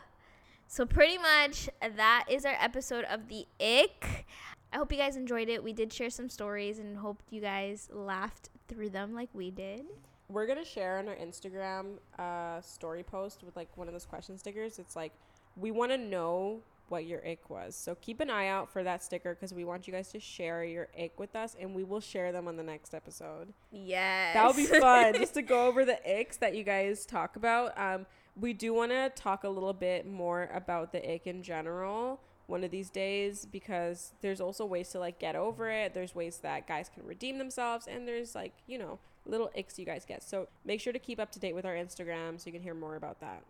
[0.72, 4.28] So pretty much that is our episode of the ick.
[4.72, 5.64] I hope you guys enjoyed it.
[5.64, 9.86] We did share some stories and hope you guys laughed through them like we did.
[10.30, 14.38] We're gonna share on our Instagram uh story post with like one of those question
[14.38, 14.80] stickers.
[14.80, 15.12] It's like
[15.56, 17.76] we want to know what your ick was.
[17.76, 20.64] So keep an eye out for that sticker because we want you guys to share
[20.64, 23.54] your ick with us, and we will share them on the next episode.
[23.72, 24.34] Yes.
[24.34, 27.78] That would be fun just to go over the icks that you guys talk about.
[27.78, 28.06] Um,
[28.36, 32.64] we do want to talk a little bit more about the ick in general one
[32.64, 35.94] of these days because there's also ways to like get over it.
[35.94, 39.00] There's ways that guys can redeem themselves, and there's like you know
[39.30, 40.24] little icks you guys get.
[40.24, 42.74] So make sure to keep up to date with our Instagram so you can hear
[42.74, 43.44] more about that.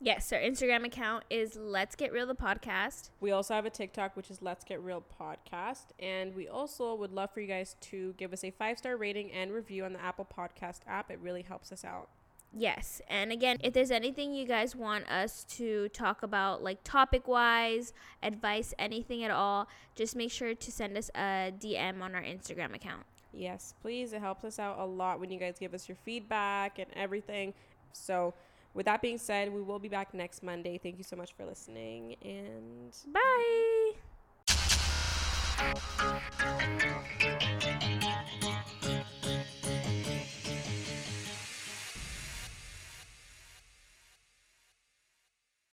[0.00, 3.10] Yes, our Instagram account is Let's Get Real the podcast.
[3.20, 5.86] We also have a TikTok, which is Let's Get Real Podcast.
[5.98, 9.32] And we also would love for you guys to give us a five star rating
[9.32, 11.10] and review on the Apple Podcast app.
[11.10, 12.08] It really helps us out.
[12.52, 13.02] Yes.
[13.08, 17.92] And again, if there's anything you guys want us to talk about, like topic wise,
[18.22, 22.72] advice, anything at all, just make sure to send us a DM on our Instagram
[22.74, 23.02] account.
[23.32, 24.12] Yes, please.
[24.12, 27.54] It helps us out a lot when you guys give us your feedback and everything.
[27.92, 28.34] So,
[28.74, 30.78] with that being said, we will be back next Monday.
[30.78, 32.16] Thank you so much for listening.
[32.22, 33.92] And Bye.